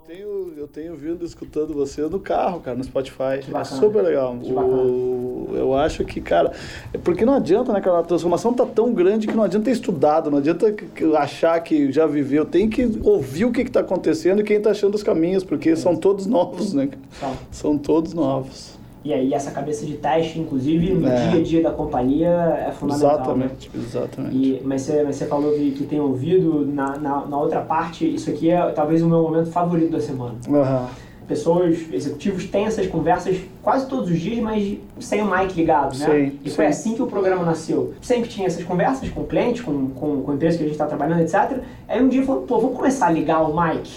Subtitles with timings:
[0.00, 3.40] tenho, eu tenho vindo escutando você no carro, cara, no Spotify.
[3.54, 4.34] É super legal.
[4.34, 6.52] O, eu acho que, cara,
[6.92, 8.00] é porque não adianta, né, cara?
[8.00, 10.74] A transformação tá tão grande que não adianta ter estudado, não adianta
[11.18, 12.44] achar que já viveu.
[12.44, 15.70] Tem que ouvir o que, que tá acontecendo e quem tá achando os caminhos, porque
[15.70, 15.76] é.
[15.76, 16.88] são todos novos, né?
[17.18, 18.81] São, são todos novos.
[19.04, 21.28] E aí essa cabeça de teste, inclusive, no é.
[21.28, 22.28] dia a dia da companhia
[22.68, 23.14] é fundamental.
[23.14, 23.82] Exatamente, né?
[23.84, 24.36] exatamente.
[24.36, 28.06] E, mas, você, mas você falou que, que tem ouvido, na, na, na, outra parte,
[28.06, 30.36] isso aqui é talvez o meu momento favorito da semana.
[30.46, 30.86] Uhum.
[31.26, 36.06] Pessoas, executivos têm essas conversas quase todos os dias, mas sem o mic ligado, né?
[36.06, 37.94] Sim, e foi assim que o programa nasceu.
[38.02, 41.22] Sempre tinha essas conversas com clientes, com, com, com empresas que a gente está trabalhando,
[41.22, 41.60] etc.
[41.88, 43.88] Aí um dia falou, pô, vamos começar a ligar o mic.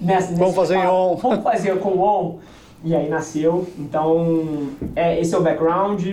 [0.00, 1.16] Nessa, vamos fazer em on.
[1.16, 2.38] Vamos fazer com on.
[2.84, 3.66] E aí nasceu.
[3.78, 6.06] Então, é, esse é o background.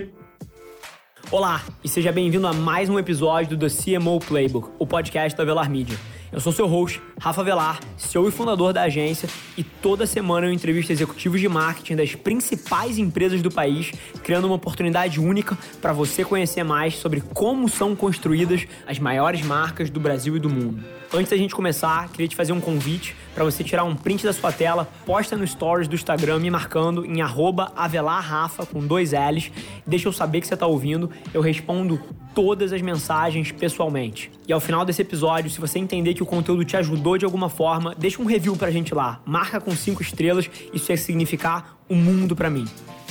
[1.30, 5.44] Olá e seja bem-vindo a mais um episódio do The CMO Playbook, o podcast da
[5.44, 5.98] Velar Media.
[6.32, 10.52] Eu sou seu host, Rafa Velar, CEO e fundador da agência, e toda semana eu
[10.52, 13.92] entrevisto executivos de marketing das principais empresas do país,
[14.24, 19.90] criando uma oportunidade única para você conhecer mais sobre como são construídas as maiores marcas
[19.90, 20.82] do Brasil e do mundo.
[21.14, 24.32] Antes da gente começar, queria te fazer um convite para você tirar um print da
[24.32, 29.52] sua tela, posta no stories do Instagram me marcando em avelarrafa com dois L's,
[29.86, 32.00] deixa eu saber que você está ouvindo, eu respondo
[32.34, 34.32] todas as mensagens pessoalmente.
[34.48, 37.50] E ao final desse episódio, se você entender que o conteúdo te ajudou de alguma
[37.50, 41.94] forma, deixa um review pra gente lá, marca com cinco estrelas, isso ia significar o
[41.94, 42.64] um mundo para mim.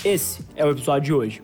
[0.03, 1.41] Esse é o episódio de hoje.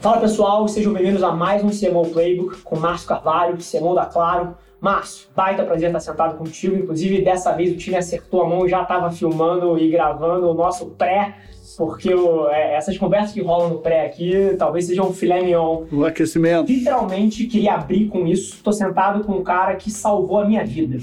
[0.00, 4.63] Fala pessoal, sejam bem-vindos a mais um CMO Playbook com Márcio Carvalho, CMO da Claro.
[4.84, 6.76] Márcio, baita prazer estar sentado contigo.
[6.76, 10.52] Inclusive, dessa vez o time acertou a mão e já estava filmando e gravando o
[10.52, 11.36] nosso pré,
[11.78, 15.84] porque o, é, essas conversas que rolam no pré aqui talvez sejam um filé mignon.
[15.90, 16.70] O aquecimento.
[16.70, 18.56] Literalmente queria abrir com isso.
[18.56, 20.98] Estou sentado com um cara que salvou a minha vida.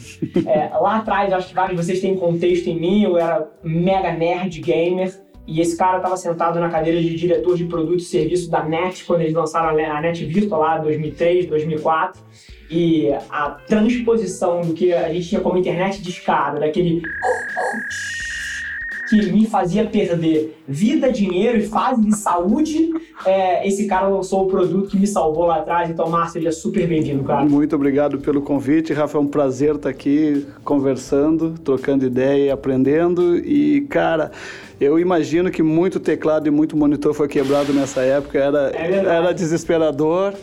[0.45, 4.13] é, lá atrás, acho que vários de vocês têm contexto em mim, eu era mega
[4.13, 5.11] nerd gamer.
[5.47, 9.03] E esse cara estava sentado na cadeira de diretor de produto e serviço da NET,
[9.05, 12.22] quando eles lançaram a NET Virtual lá em 2003, 2004
[12.71, 17.01] e a transposição do que a gente tinha como internet de escada, daquele
[19.09, 22.91] que me fazia perder vida, dinheiro e fase de saúde,
[23.25, 25.89] é, esse cara lançou o produto que me salvou lá atrás.
[25.89, 27.43] Então, Márcio, seja super bem-vindo, cara.
[27.43, 29.17] Muito obrigado pelo convite, Rafa.
[29.17, 33.35] É um prazer estar aqui conversando, trocando ideia e aprendendo.
[33.38, 34.31] E, cara,
[34.79, 38.39] eu imagino que muito teclado e muito monitor foi quebrado nessa época.
[38.39, 40.33] Era, é era desesperador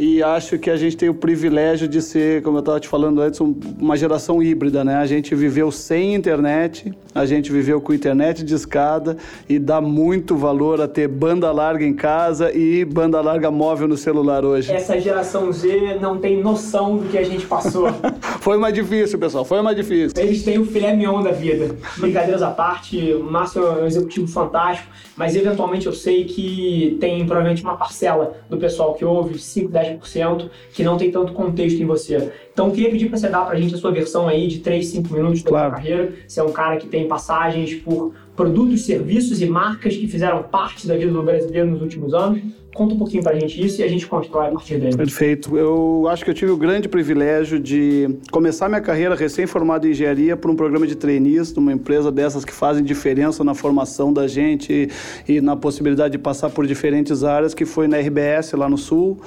[0.00, 3.20] e acho que a gente tem o privilégio de ser, como eu estava te falando
[3.20, 4.96] antes, uma geração híbrida, né?
[4.96, 10.38] A gente viveu sem internet, a gente viveu com internet de escada e dá muito
[10.38, 14.72] valor a ter banda larga em casa e banda larga móvel no celular hoje.
[14.72, 17.88] Essa geração Z não tem noção do que a gente passou.
[18.40, 20.12] foi mais difícil, pessoal, foi mais difícil.
[20.16, 21.76] Eles têm o filé mignon da vida.
[21.98, 27.26] Brincadeiras à parte, o Márcio é um executivo fantástico, mas eventualmente eu sei que tem
[27.26, 31.80] provavelmente uma parcela do pessoal que ouve, 5, 10 10% que não tem tanto contexto
[31.80, 32.32] em você.
[32.52, 34.58] Então, eu queria pedir para você dar para a gente a sua versão aí de
[34.58, 35.68] 3, 5 minutos da claro.
[35.68, 36.12] sua carreira.
[36.26, 40.86] Você é um cara que tem passagens por produtos, serviços e marcas que fizeram parte
[40.86, 42.40] da vida do brasileiro nos últimos anos.
[42.72, 44.96] Conta um pouquinho pra gente isso e a gente constrói a partir dele.
[44.96, 45.58] Perfeito.
[45.58, 50.36] Eu acho que eu tive o grande privilégio de começar minha carreira recém-formado em engenharia
[50.36, 54.88] por um programa de trainees numa empresa dessas que fazem diferença na formação da gente
[55.28, 59.18] e na possibilidade de passar por diferentes áreas, que foi na RBS lá no Sul.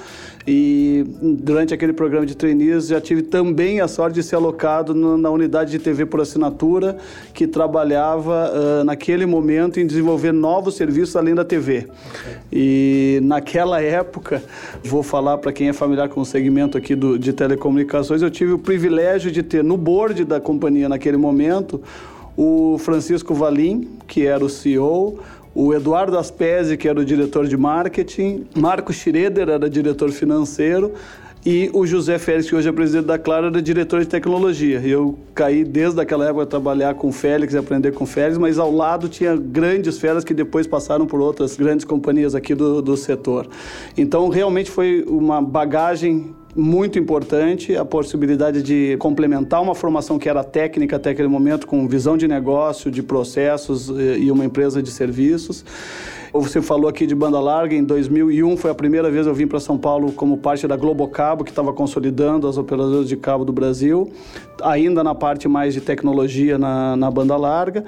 [0.46, 5.30] E durante aquele programa de trainees já tive também a sorte de ser alocado na
[5.30, 6.96] unidade de TV por assinatura,
[7.34, 11.86] que trabalhava uh, naquele momento em desenvolver novos serviços além da TV.
[12.52, 14.42] E naquela época,
[14.82, 18.52] vou falar para quem é familiar com o segmento aqui do, de telecomunicações, eu tive
[18.52, 21.80] o privilégio de ter no board da companhia naquele momento
[22.36, 25.20] o Francisco Valim, que era o CEO,
[25.54, 30.92] o Eduardo Aspesi, que era o diretor de marketing, Marco Schroeder era diretor financeiro,
[31.46, 34.80] e o José Félix, que hoje é presidente da Claro, era diretor de tecnologia.
[34.80, 38.38] Eu caí desde aquela época a trabalhar com o Félix e aprender com o Félix,
[38.38, 42.80] mas ao lado tinha grandes feras que depois passaram por outras grandes companhias aqui do,
[42.80, 43.46] do setor.
[43.94, 50.42] Então, realmente foi uma bagagem muito importante a possibilidade de complementar uma formação que era
[50.44, 54.90] técnica até aquele momento com visão de negócio, de processos eh, e uma empresa de
[54.90, 55.64] serviços.
[56.34, 59.60] Você falou aqui de banda larga, em 2001 foi a primeira vez eu vim para
[59.60, 64.10] São Paulo como parte da Globocabo, que estava consolidando as operadoras de cabo do Brasil,
[64.60, 67.84] ainda na parte mais de tecnologia na, na banda larga.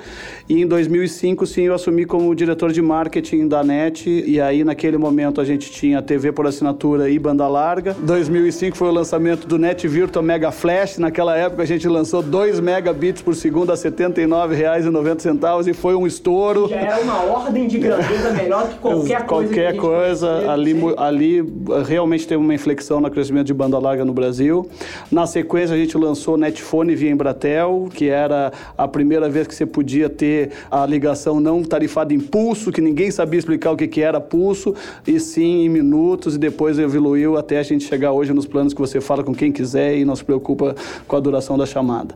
[0.48, 4.96] E em 2005, sim, eu assumi como diretor de marketing da NET, e aí naquele
[4.96, 7.96] momento a gente tinha TV por assinatura e banda larga.
[7.98, 12.60] 2005 foi o lançamento do Net Virtual Mega Flash, naquela época a gente lançou 2
[12.60, 16.68] megabits por segundo a R$ 79,90 e foi um estouro.
[16.68, 19.46] Já era uma ordem de grandeza melhor que qualquer coisa.
[19.48, 20.50] Qualquer que coisa.
[20.50, 21.44] Ali, ali
[21.86, 24.68] realmente teve uma inflexão no crescimento de banda larga no Brasil.
[25.10, 29.66] Na sequência, a gente lançou Netfone via Embratel, que era a primeira vez que você
[29.66, 34.00] podia ter a ligação não tarifada em pulso, que ninguém sabia explicar o que, que
[34.00, 34.74] era pulso,
[35.06, 38.80] e sim em minutos, e depois evoluiu até a gente chegar hoje nos planos que
[38.80, 40.74] você fala com quem quiser e não se preocupa
[41.06, 42.14] com a duração da chamada.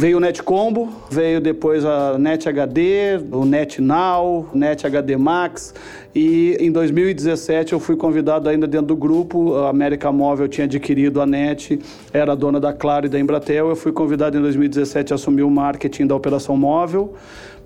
[0.00, 5.74] Veio o Net Combo, veio depois a Net HD, o Net Now, Net HD Max.
[6.14, 11.20] E em 2017 eu fui convidado ainda dentro do grupo, a América Móvel tinha adquirido
[11.20, 11.78] a NET,
[12.14, 15.50] era dona da Claro e da Embratel, eu fui convidado em 2017 a assumir o
[15.50, 17.12] marketing da operação móvel.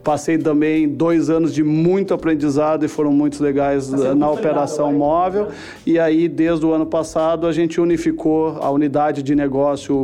[0.04, 5.48] Passei também dois anos de muito aprendizado e foram muito legais na operação móvel.
[5.86, 10.02] E aí, desde o ano passado, a gente unificou a unidade de negócio,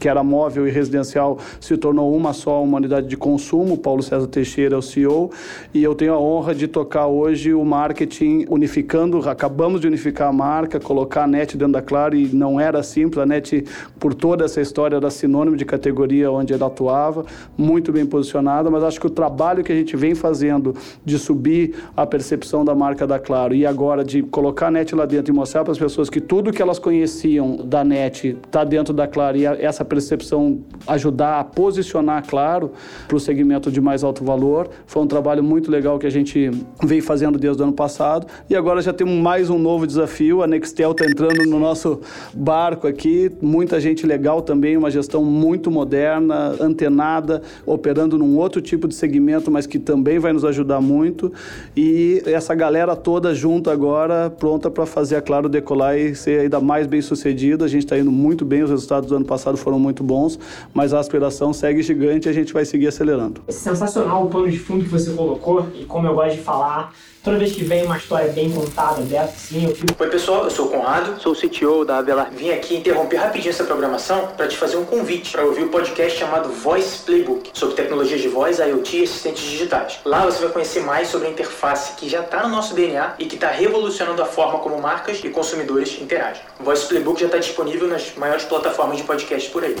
[0.00, 3.78] que era móvel e residencial, se tornou uma só, uma unidade de consumo.
[3.78, 5.30] Paulo César Teixeira é o CEO.
[5.72, 9.18] E eu tenho a honra de tocar hoje o marketing unificando.
[9.30, 13.22] Acabamos de unificar a marca, colocar a NET dentro da Claro e não era simples.
[13.22, 13.64] A NET,
[14.00, 17.24] por toda essa história, era sinônimo de categoria onde ela atuava,
[17.56, 21.18] muito bem posicionada, mas acho que o trabalho trabalho que a gente vem fazendo de
[21.18, 25.32] subir a percepção da marca da Claro e agora de colocar a NET lá dentro
[25.32, 29.06] e mostrar para as pessoas que tudo que elas conheciam da NET está dentro da
[29.06, 32.72] Claro e essa percepção ajudar a posicionar Claro
[33.06, 36.50] para o segmento de mais alto valor, foi um trabalho muito legal que a gente
[36.82, 38.26] vem fazendo desde o ano passado.
[38.48, 42.00] E agora já temos mais um novo desafio, a Nextel está entrando no nosso
[42.32, 48.88] barco aqui, muita gente legal também, uma gestão muito moderna, antenada, operando num outro tipo
[48.88, 51.32] de segmento segmento, mas que também vai nos ajudar muito.
[51.76, 56.60] E essa galera toda junto agora, pronta para fazer a Claro decolar e ser ainda
[56.60, 57.64] mais bem sucedida.
[57.64, 60.38] A gente está indo muito bem, os resultados do ano passado foram muito bons,
[60.72, 63.42] mas a aspiração segue gigante e a gente vai seguir acelerando.
[63.48, 66.92] Sensacional o plano de fundo que você colocou e como eu gosto de falar,
[67.22, 69.92] Toda vez que vem uma história bem contada dessa, sim, eu fico.
[69.98, 72.30] Oi, pessoal, eu sou o Conrado, sou o CTO da Avelar.
[72.30, 75.68] Vim aqui interromper rapidinho essa programação para te fazer um convite para ouvir o um
[75.68, 79.98] podcast chamado Voice Playbook, sobre tecnologias de voz, IoT e assistentes digitais.
[80.04, 83.26] Lá você vai conhecer mais sobre a interface que já está no nosso DNA e
[83.26, 86.42] que está revolucionando a forma como marcas e consumidores interagem.
[86.60, 89.74] O Voice Playbook já está disponível nas maiores plataformas de podcast por aí.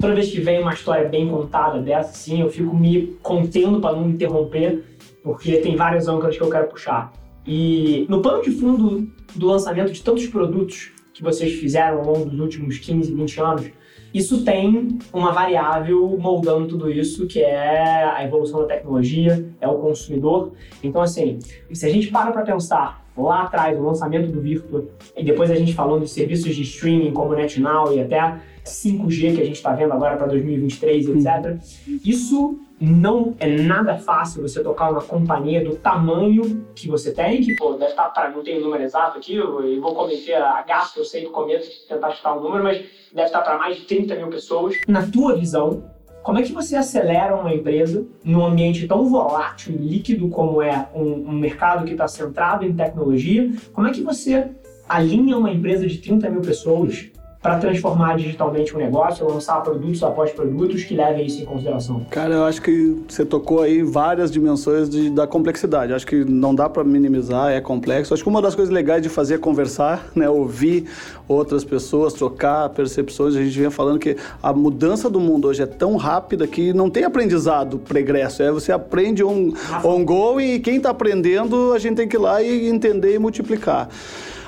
[0.00, 3.96] Toda vez que vem uma história bem contada dessa, sim, eu fico me contendo para
[3.96, 4.84] não interromper
[5.24, 7.10] porque tem várias âncoras que eu quero puxar.
[7.46, 12.30] E no pano de fundo do lançamento de tantos produtos que vocês fizeram ao longo
[12.30, 13.70] dos últimos 15, 20 anos,
[14.12, 19.78] isso tem uma variável moldando tudo isso, que é a evolução da tecnologia, é o
[19.78, 20.52] consumidor.
[20.82, 21.38] Então, assim,
[21.72, 24.84] se a gente para para pensar lá atrás, o lançamento do Virtua,
[25.16, 29.42] e depois a gente falando de serviços de streaming como NetNow e até 5G que
[29.42, 31.58] a gente está vendo agora para 2023, etc.
[32.04, 37.54] Isso não é nada fácil você tocar uma companhia do tamanho que você tem, que
[37.56, 40.98] pô, deve estar para não tenho o número exato aqui, eu vou cometer a gasto,
[40.98, 43.76] eu sei do começo de tentar chutar o um número, mas deve estar para mais
[43.76, 44.76] de 30 mil pessoas.
[44.88, 45.84] Na tua visão,
[46.24, 50.88] como é que você acelera uma empresa num ambiente tão volátil e líquido como é
[50.94, 53.52] um, um mercado que está centrado em tecnologia?
[53.74, 54.48] Como é que você
[54.88, 57.10] alinha uma empresa de 30 mil pessoas
[57.44, 62.00] para transformar digitalmente o um negócio, lançar produtos após produtos que levem isso em consideração?
[62.08, 65.92] Cara, eu acho que você tocou aí várias dimensões de, da complexidade.
[65.92, 68.14] Acho que não dá para minimizar, é complexo.
[68.14, 70.26] Acho que uma das coisas legais de fazer é conversar, né?
[70.26, 70.86] ouvir
[71.28, 73.36] outras pessoas, trocar percepções.
[73.36, 76.88] A gente vinha falando que a mudança do mundo hoje é tão rápida que não
[76.88, 78.42] tem aprendizado pregresso.
[78.42, 79.52] É você aprende um
[79.84, 83.18] on go e quem está aprendendo a gente tem que ir lá e entender e
[83.18, 83.90] multiplicar.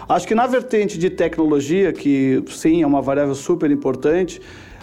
[0.08, 4.40] Acho que na vertente de tecnologia, que sim é uma variável super importante,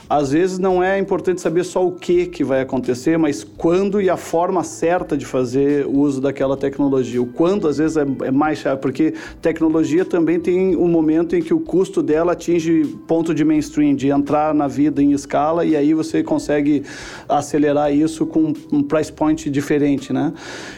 [0.10, 4.10] às vezes não é importante saber só o que, que vai acontecer, mas quando e
[4.10, 7.22] a forma certa de fazer o uso daquela tecnologia.
[7.22, 11.42] O quando, às vezes, é, é mais chave, porque tecnologia também tem um momento em
[11.42, 15.76] que o custo dela atinge ponto de mainstream, de entrar na vida em escala, e
[15.76, 16.84] aí você consegue
[17.28, 20.34] acelerar isso com um price point diferente, né?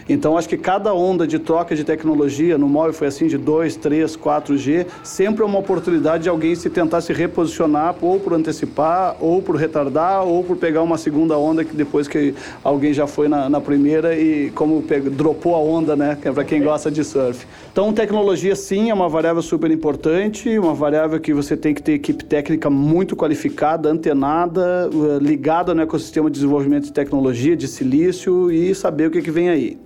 [0.08, 3.76] Então, acho que cada onda de troca de tecnologia, no móvel foi assim, de 2,
[3.78, 9.15] 3, 4G, sempre é uma oportunidade de alguém se tentar se reposicionar ou por antecipar
[9.20, 13.28] ou por retardar ou por pegar uma segunda onda que depois que alguém já foi
[13.28, 16.18] na, na primeira e como pegou, dropou a onda, né?
[16.22, 17.46] Que é para quem gosta de surf.
[17.72, 21.94] Então, tecnologia sim é uma variável super importante, uma variável que você tem que ter
[21.94, 28.52] equipe técnica muito qualificada, antenada, eh, ligada no ecossistema de desenvolvimento de tecnologia, de silício
[28.52, 29.85] e saber o que, que vem aí.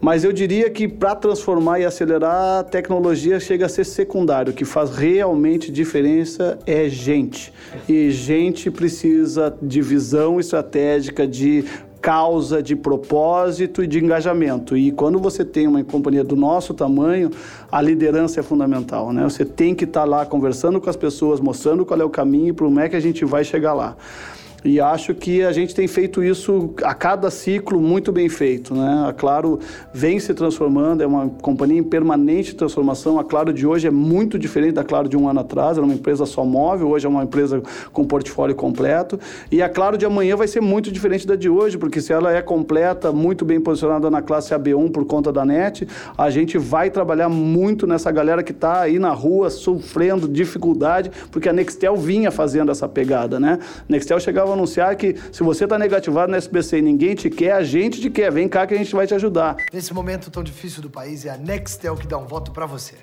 [0.00, 4.50] Mas eu diria que para transformar e acelerar, a tecnologia chega a ser secundário.
[4.50, 7.52] O que faz realmente diferença é gente.
[7.86, 11.64] E gente precisa de visão estratégica, de
[12.00, 14.74] causa, de propósito e de engajamento.
[14.76, 17.30] E quando você tem uma companhia do nosso tamanho,
[17.70, 19.22] a liderança é fundamental, né?
[19.24, 22.48] Você tem que estar tá lá conversando com as pessoas, mostrando qual é o caminho
[22.48, 23.96] e como é que a gente vai chegar lá.
[24.64, 28.74] E acho que a gente tem feito isso a cada ciclo muito bem feito.
[28.74, 29.04] Né?
[29.08, 29.58] A Claro
[29.92, 33.18] vem se transformando, é uma companhia em permanente transformação.
[33.18, 35.94] A Claro de hoje é muito diferente da Claro de um ano atrás, era uma
[35.94, 37.62] empresa só móvel, hoje é uma empresa
[37.92, 39.18] com portfólio completo.
[39.50, 42.32] E a Claro de amanhã vai ser muito diferente da de hoje, porque se ela
[42.32, 46.90] é completa, muito bem posicionada na classe AB1 por conta da NET, a gente vai
[46.90, 52.30] trabalhar muito nessa galera que está aí na rua sofrendo dificuldade, porque a Nextel vinha
[52.30, 53.40] fazendo essa pegada.
[53.40, 53.58] Né?
[53.88, 57.52] Nextel chegava vou anunciar que se você está negativado no SBC e ninguém te quer,
[57.52, 58.32] a gente te quer.
[58.32, 59.56] Vem cá que a gente vai te ajudar.
[59.72, 62.94] Nesse momento tão difícil do país, é a Nextel que dá um voto para você.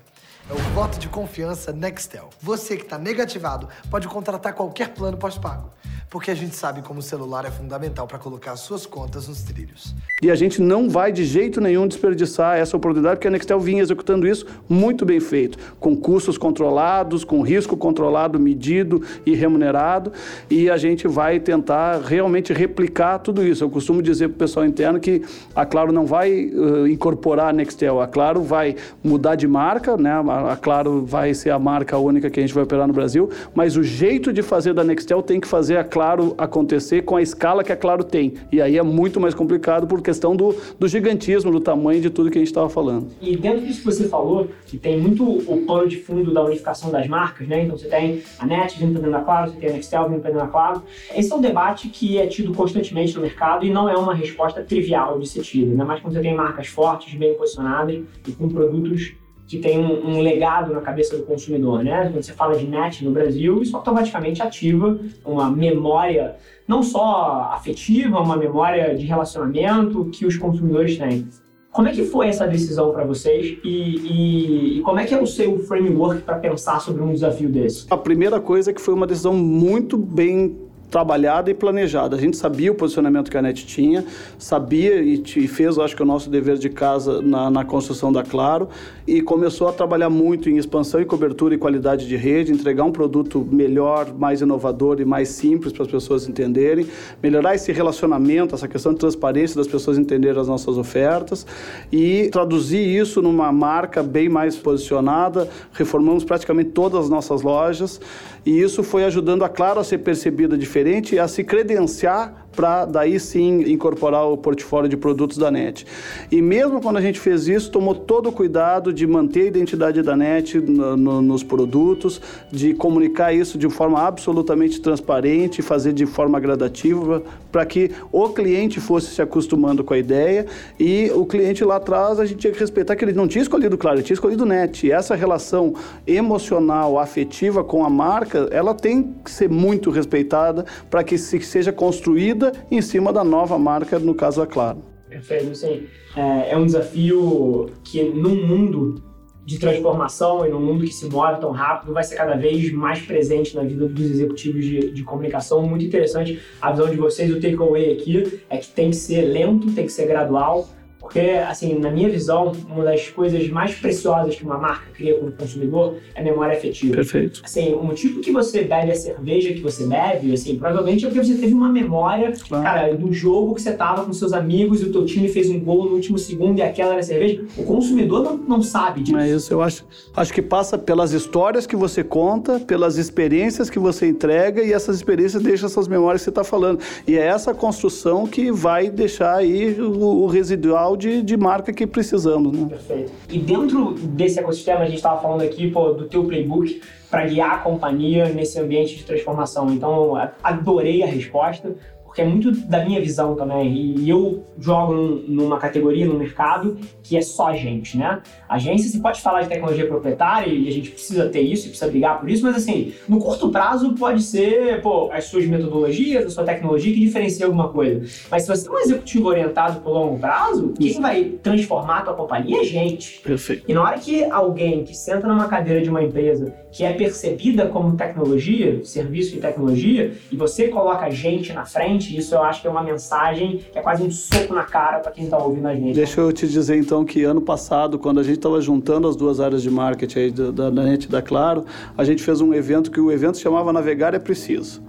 [0.49, 2.29] É o voto de confiança Nextel.
[2.41, 5.69] Você que está negativado pode contratar qualquer plano pós-pago
[6.09, 9.93] porque a gente sabe como o celular é fundamental para colocar suas contas nos trilhos.
[10.21, 13.81] E a gente não vai de jeito nenhum desperdiçar essa oportunidade, porque a Nextel vinha
[13.81, 20.13] executando isso muito bem feito, com custos controlados, com risco controlado, medido e remunerado,
[20.49, 23.63] e a gente vai tentar realmente replicar tudo isso.
[23.63, 25.21] Eu costumo dizer para o pessoal interno que
[25.53, 30.11] a Claro não vai uh, incorporar a Nextel, a Claro vai mudar de marca, né?
[30.11, 33.77] a Claro vai ser a marca única que a gente vai operar no Brasil, mas
[33.77, 37.63] o jeito de fazer da Nextel tem que fazer a Claro acontecer com a escala
[37.63, 38.33] que a Claro tem.
[38.51, 42.29] E aí é muito mais complicado por questão do, do gigantismo, do tamanho de tudo
[42.29, 43.07] que a gente estava falando.
[43.21, 46.91] E dentro disso que você falou, que tem muito o pano de fundo da unificação
[46.91, 47.63] das marcas, né?
[47.63, 50.21] Então você tem a NET vindo para dentro da Claro, você tem a Nextel vindo
[50.21, 50.83] para dentro da Claro.
[51.15, 54.61] Esse é um debate que é tido constantemente no mercado e não é uma resposta
[54.63, 58.47] trivial de ser tida, ainda mais quando você tem marcas fortes, bem posicionadas e com
[58.47, 59.15] produtos
[59.47, 62.09] que tem um, um, legado na cabeça do consumidor, né?
[62.11, 66.35] Quando você fala de net no Brasil, isso automaticamente ativa uma memória
[66.67, 71.27] não só afetiva, uma memória de relacionamento que os consumidores têm.
[71.71, 75.21] Como é que foi essa decisão para vocês e, e, e, como é que é
[75.21, 77.85] o seu framework para pensar sobre um desafio desse?
[77.89, 80.57] A primeira coisa é que foi uma decisão muito bem
[80.89, 82.15] trabalhada e planejada.
[82.15, 84.05] A gente sabia o posicionamento que a NET tinha,
[84.37, 88.69] sabia e, fez, acho que, o nosso dever de casa na, na, construção da Claro
[89.05, 92.91] e começou a trabalhar muito em expansão e cobertura e qualidade de rede, entregar um
[92.91, 96.87] produto melhor, mais inovador e mais simples para as pessoas entenderem,
[97.21, 101.45] melhorar esse relacionamento, essa questão de transparência das pessoas entenderem as nossas ofertas
[101.91, 105.49] e traduzir isso numa marca bem mais posicionada.
[105.73, 107.99] Reformamos praticamente todas as nossas lojas
[108.47, 112.85] e isso foi ajudando a Claro a ser percebida diferente e a se credenciar para
[112.85, 115.85] daí sim incorporar o portfólio de produtos da NET.
[116.31, 120.01] E mesmo quando a gente fez isso, tomou todo o cuidado de manter a identidade
[120.01, 122.19] da NET no, no, nos produtos,
[122.51, 127.21] de comunicar isso de forma absolutamente transparente, fazer de forma gradativa,
[127.51, 130.47] para que o cliente fosse se acostumando com a ideia
[130.79, 133.77] e o cliente lá atrás a gente tinha que respeitar que ele não tinha escolhido
[133.77, 134.87] Claro, ele tinha escolhido NET.
[134.87, 135.75] E essa relação
[136.07, 141.71] emocional, afetiva com a marca, ela tem que ser muito respeitada para que se seja
[141.71, 144.83] construída em cima da nova marca, no caso a Claro.
[145.09, 145.83] Perfeito, sim.
[146.15, 149.01] É, é um desafio que num mundo
[149.47, 152.99] de transformação e num mundo que se move tão rápido, vai ser cada vez mais
[152.99, 155.61] presente na vida dos executivos de, de comunicação.
[155.61, 157.31] Muito interessante a visão de vocês.
[157.31, 160.67] O takeaway aqui é que tem que ser lento, tem que ser gradual,
[161.07, 165.31] porque, assim, na minha visão, uma das coisas mais preciosas que uma marca cria como
[165.31, 166.93] consumidor é memória afetiva.
[166.93, 167.39] Perfeito.
[167.45, 171.23] Assim, o motivo que você bebe a cerveja que você bebe, assim, provavelmente é porque
[171.23, 172.63] você teve uma memória, claro.
[172.63, 175.57] cara, do jogo que você tava com seus amigos e o teu time fez um
[175.61, 177.41] gol no último segundo e aquela era a cerveja.
[177.55, 179.17] O consumidor não, não sabe disso.
[179.17, 179.85] É isso, eu acho.
[180.13, 184.97] Acho que passa pelas histórias que você conta, pelas experiências que você entrega e essas
[184.97, 186.81] experiências deixam essas memórias que você está falando.
[187.07, 191.85] E é essa construção que vai deixar aí o, o residual de, de marca que
[191.85, 192.51] precisamos.
[192.51, 192.67] Né?
[192.69, 193.11] Perfeito.
[193.29, 197.51] E dentro desse ecossistema, a gente estava falando aqui pô, do teu playbook para guiar
[197.51, 199.71] a companhia nesse ambiente de transformação.
[199.71, 200.13] Então,
[200.43, 201.75] adorei a resposta,
[202.17, 203.95] porque é muito da minha visão também.
[203.99, 204.93] E eu jogo
[205.27, 208.21] numa categoria no mercado que é só gente, né?
[208.49, 211.89] Agência, você pode falar de tecnologia proprietária e a gente precisa ter isso e precisa
[211.89, 216.29] brigar por isso, mas assim, no curto prazo pode ser, pô, as suas metodologias, a
[216.29, 218.01] sua tecnologia que diferencia alguma coisa.
[218.31, 222.13] Mas se você é um executivo orientado pro longo prazo, quem vai transformar a tua
[222.15, 223.19] companhia é gente.
[223.21, 223.63] Perfeito.
[223.67, 227.67] E na hora que alguém que senta numa cadeira de uma empresa que é percebida
[227.67, 232.67] como tecnologia, serviço de tecnologia, e você coloca gente na frente, isso eu acho que
[232.67, 235.73] é uma mensagem que é quase um soco na cara para quem está ouvindo a
[235.73, 235.95] gente.
[235.95, 239.39] Deixa eu te dizer então que ano passado, quando a gente estava juntando as duas
[239.39, 241.65] áreas de marketing aí da, da NET e da Claro,
[241.97, 244.81] a gente fez um evento que o evento chamava Navegar é Preciso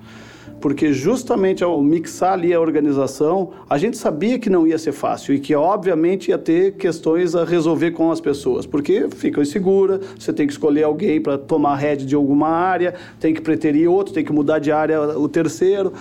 [0.61, 5.35] porque justamente ao mixar ali a organização, a gente sabia que não ia ser fácil
[5.35, 10.33] e que obviamente ia ter questões a resolver com as pessoas, porque fica insegura, você
[10.33, 14.25] tem que escolher alguém para tomar rede de alguma área, tem que preterir outro, tem
[14.25, 15.93] que mudar de área o terceiro,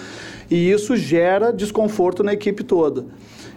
[0.50, 3.06] e isso gera desconforto na equipe toda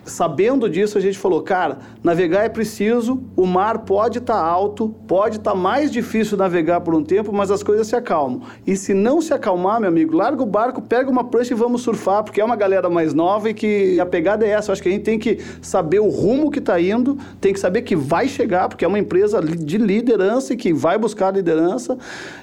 [0.04, 4.88] sabendo disso, a gente falou, cara, navegar é preciso, o mar pode estar tá alto,
[5.06, 8.42] pode estar tá mais difícil navegar por um tempo, mas as coisas se acalmam.
[8.66, 11.82] E se não se acalmar, meu amigo, larga o barco, pega uma prancha e vamos
[11.82, 14.70] surfar, porque é uma galera mais nova e que a pegada é essa.
[14.70, 17.60] Eu acho que a gente tem que saber o rumo que está indo, tem que
[17.60, 21.96] saber que vai chegar, porque é uma empresa de liderança e que vai buscar liderança.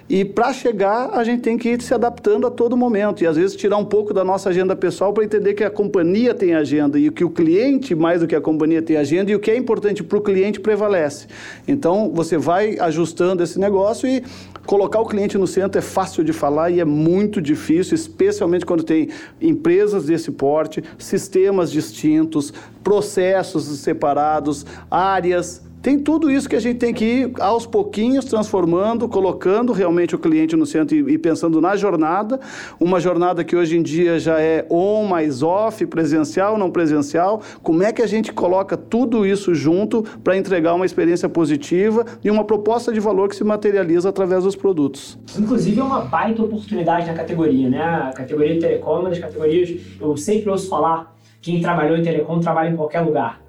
[0.09, 3.23] E para chegar, a gente tem que ir se adaptando a todo momento.
[3.23, 6.33] E às vezes tirar um pouco da nossa agenda pessoal para entender que a companhia
[6.33, 7.46] tem agenda e que o cliente,
[7.95, 10.59] mais do que a companhia, tem agenda e o que é importante para o cliente
[10.59, 11.27] prevalece.
[11.67, 14.23] Então, você vai ajustando esse negócio e
[14.65, 18.83] colocar o cliente no centro é fácil de falar e é muito difícil, especialmente quando
[18.83, 19.09] tem
[19.41, 26.93] empresas desse porte, sistemas distintos, processos separados, áreas tem tudo isso que a gente tem
[26.93, 31.77] que ir aos pouquinhos transformando, colocando realmente o cliente no centro e, e, pensando na
[31.77, 32.41] jornada.
[32.77, 37.41] Uma jornada que hoje em dia já é on mais off, presencial, não presencial.
[37.63, 42.29] Como é que a gente coloca tudo isso junto para entregar uma experiência positiva e
[42.29, 45.17] uma proposta de valor que se materializa através dos produtos?
[45.39, 47.81] Inclusive é uma baita oportunidade na categoria, né?
[47.81, 52.03] A categoria de telecom é uma das categorias, eu sempre ouço falar, quem trabalhou em
[52.03, 53.46] telecom trabalha em qualquer lugar.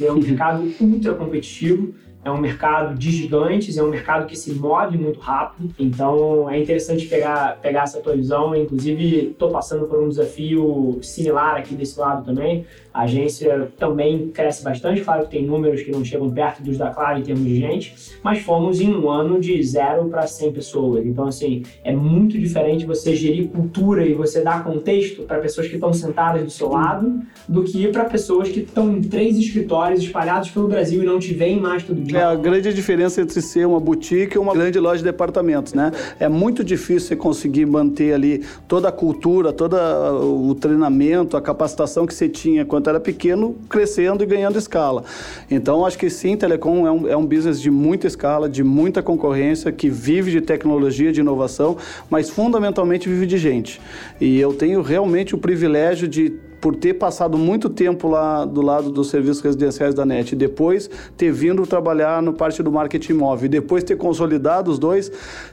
[0.00, 1.94] É um mercado ultra competitivo,
[2.28, 5.74] é um mercado de gigantes, é um mercado que se move muito rápido.
[5.78, 8.54] Então é interessante pegar, pegar essa tua visão.
[8.54, 12.66] Inclusive, estou passando por um desafio similar aqui desse lado também.
[12.92, 16.90] A agência também cresce bastante, claro que tem números que não chegam perto dos da
[16.90, 17.94] Claro em termos de gente,
[18.24, 21.06] mas fomos em um ano de zero para 100 pessoas.
[21.06, 25.74] Então, assim, é muito diferente você gerir cultura e você dar contexto para pessoas que
[25.74, 30.50] estão sentadas do seu lado do que para pessoas que estão em três escritórios espalhados
[30.50, 32.17] pelo Brasil e não te veem mais todo dia.
[32.18, 35.92] É a grande diferença entre ser uma boutique e uma grande loja de departamentos, né?
[36.18, 42.08] É muito difícil você conseguir manter ali toda a cultura, todo o treinamento, a capacitação
[42.08, 45.04] que você tinha quando era pequeno, crescendo e ganhando escala.
[45.48, 49.00] Então, acho que sim, telecom é um, é um business de muita escala, de muita
[49.00, 51.76] concorrência, que vive de tecnologia, de inovação,
[52.10, 53.80] mas fundamentalmente vive de gente.
[54.20, 58.90] E eu tenho realmente o privilégio de por ter passado muito tempo lá do lado
[58.90, 63.48] dos serviços residenciais da NET depois ter vindo trabalhar no parte do marketing móvel e
[63.48, 65.10] depois ter consolidado os dois,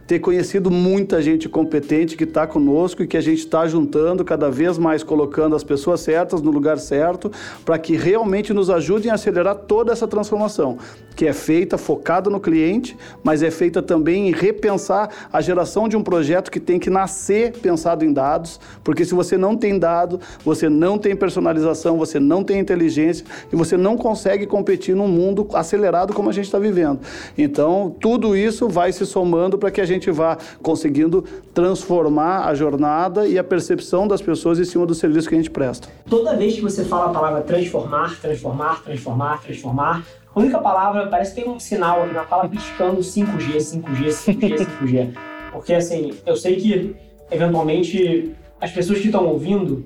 [0.07, 4.49] ter conhecido muita gente competente que está conosco e que a gente está juntando cada
[4.49, 7.31] vez mais, colocando as pessoas certas no lugar certo
[7.63, 10.77] para que realmente nos ajudem a acelerar toda essa transformação,
[11.15, 15.95] que é feita focada no cliente, mas é feita também em repensar a geração de
[15.95, 20.19] um projeto que tem que nascer pensado em dados, porque se você não tem dado,
[20.43, 25.09] você não não tem personalização, você não tem inteligência e você não consegue competir num
[25.09, 27.01] mundo acelerado como a gente está vivendo.
[27.37, 33.27] Então, tudo isso vai se somando para que a gente vá conseguindo transformar a jornada
[33.27, 35.89] e a percepção das pessoas em cima do serviço que a gente presta.
[36.09, 41.35] Toda vez que você fala a palavra transformar, transformar, transformar, transformar, a única palavra, parece
[41.35, 45.13] que tem um sinal aqui na fala piscando 5G, 5G, 5G, 5G.
[45.51, 46.95] Porque assim, eu sei que
[47.29, 49.85] eventualmente as pessoas que estão ouvindo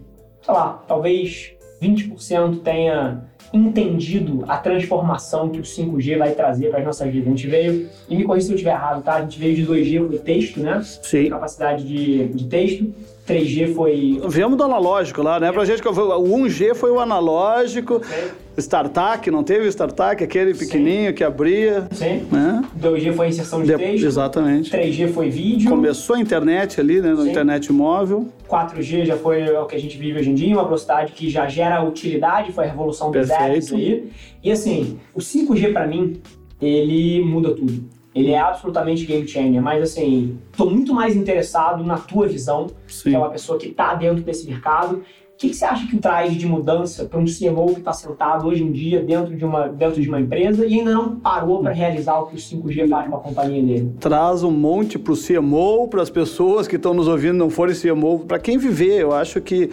[0.50, 3.22] sei lá, talvez 20% tenha
[3.54, 7.28] entendido a transformação que o 5G vai trazer para as nossas vidas.
[7.28, 9.16] A gente veio, e me corrija se eu estiver errado, tá?
[9.16, 10.82] A gente veio de 2G para texto, né?
[10.84, 11.30] Sim.
[11.30, 12.94] Capacidade de, de texto.
[13.28, 14.22] 3G foi.
[14.28, 15.52] Viemos do analógico lá, né?
[15.52, 17.96] Pra gente, o 1G foi o analógico.
[17.98, 18.32] Okay.
[18.60, 21.16] StarTAC, não teve o StarTAC, aquele pequenininho Sim.
[21.16, 21.88] que abria.
[21.92, 22.28] Sim.
[22.32, 22.64] Né?
[22.80, 24.06] 2G foi inserção de, de texto.
[24.06, 24.72] Exatamente.
[24.72, 25.70] 3G foi vídeo.
[25.70, 27.16] Começou a internet ali, né?
[27.16, 27.30] Sim.
[27.30, 28.28] internet móvel.
[28.48, 31.48] 4G já foi o que a gente vive hoje em dia, uma velocidade que já
[31.48, 34.10] gera utilidade, foi a revolução dos apps aí.
[34.44, 36.22] E assim, o 5G para mim,
[36.62, 38.00] ele muda tudo.
[38.14, 43.12] Ele é absolutamente game changer, mas assim, tô muito mais interessado na tua visão, Sim.
[43.12, 45.04] que é uma pessoa que tá dentro desse mercado,
[45.40, 48.62] que, que você acha que traz de mudança para um CMO que está sentado hoje
[48.62, 52.20] em dia dentro de uma, dentro de uma empresa e ainda não parou para realizar
[52.20, 53.94] o que o 5G faz com a companhia dele?
[54.02, 57.74] Traz um monte para o CMO, para as pessoas que estão nos ouvindo não forem
[57.74, 59.00] CMO, para quem viver.
[59.00, 59.70] Eu acho que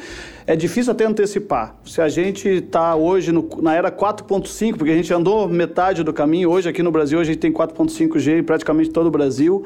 [0.46, 1.74] é difícil até antecipar.
[1.84, 6.12] Se a gente está hoje no, na era 4.5, porque a gente andou metade do
[6.12, 9.64] caminho, hoje aqui no Brasil a gente tem 4.5G em praticamente todo o Brasil.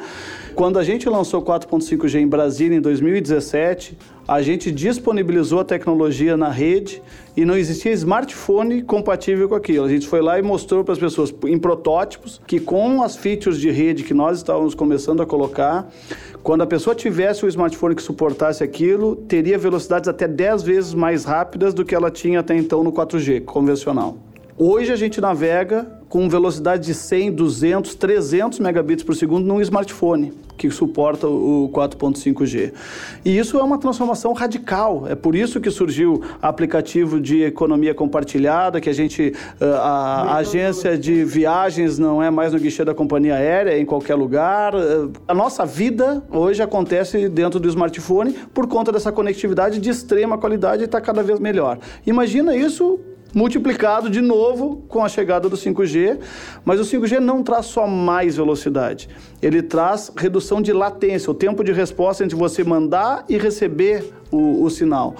[0.54, 3.98] Quando a gente lançou 4.5G em Brasília em 2017,
[4.30, 7.02] a gente disponibilizou a tecnologia na rede
[7.36, 9.84] e não existia smartphone compatível com aquilo.
[9.84, 13.58] A gente foi lá e mostrou para as pessoas em protótipos que com as features
[13.58, 15.90] de rede que nós estávamos começando a colocar,
[16.44, 21.24] quando a pessoa tivesse o smartphone que suportasse aquilo, teria velocidades até 10 vezes mais
[21.24, 24.16] rápidas do que ela tinha até então no 4G convencional.
[24.56, 30.32] Hoje a gente navega com velocidade de 100, 200, 300 megabits por segundo num smartphone
[30.60, 32.74] que suporta o 4.5G.
[33.24, 35.06] E isso é uma transformação radical.
[35.08, 40.36] É por isso que surgiu aplicativo de economia compartilhada, que a gente eh, a, a
[40.36, 44.74] agência de viagens não é mais no guichê da companhia aérea, é em qualquer lugar.
[44.74, 50.36] Eh, a nossa vida hoje acontece dentro do smartphone por conta dessa conectividade de extrema
[50.36, 51.78] qualidade e está cada vez melhor.
[52.06, 53.00] Imagina isso
[53.34, 56.18] multiplicado de novo com a chegada do 5G,
[56.64, 59.08] mas o 5G não traz só mais velocidade,
[59.42, 64.64] ele traz redução de latência, o tempo de resposta entre você mandar e receber o,
[64.64, 65.16] o, sinal.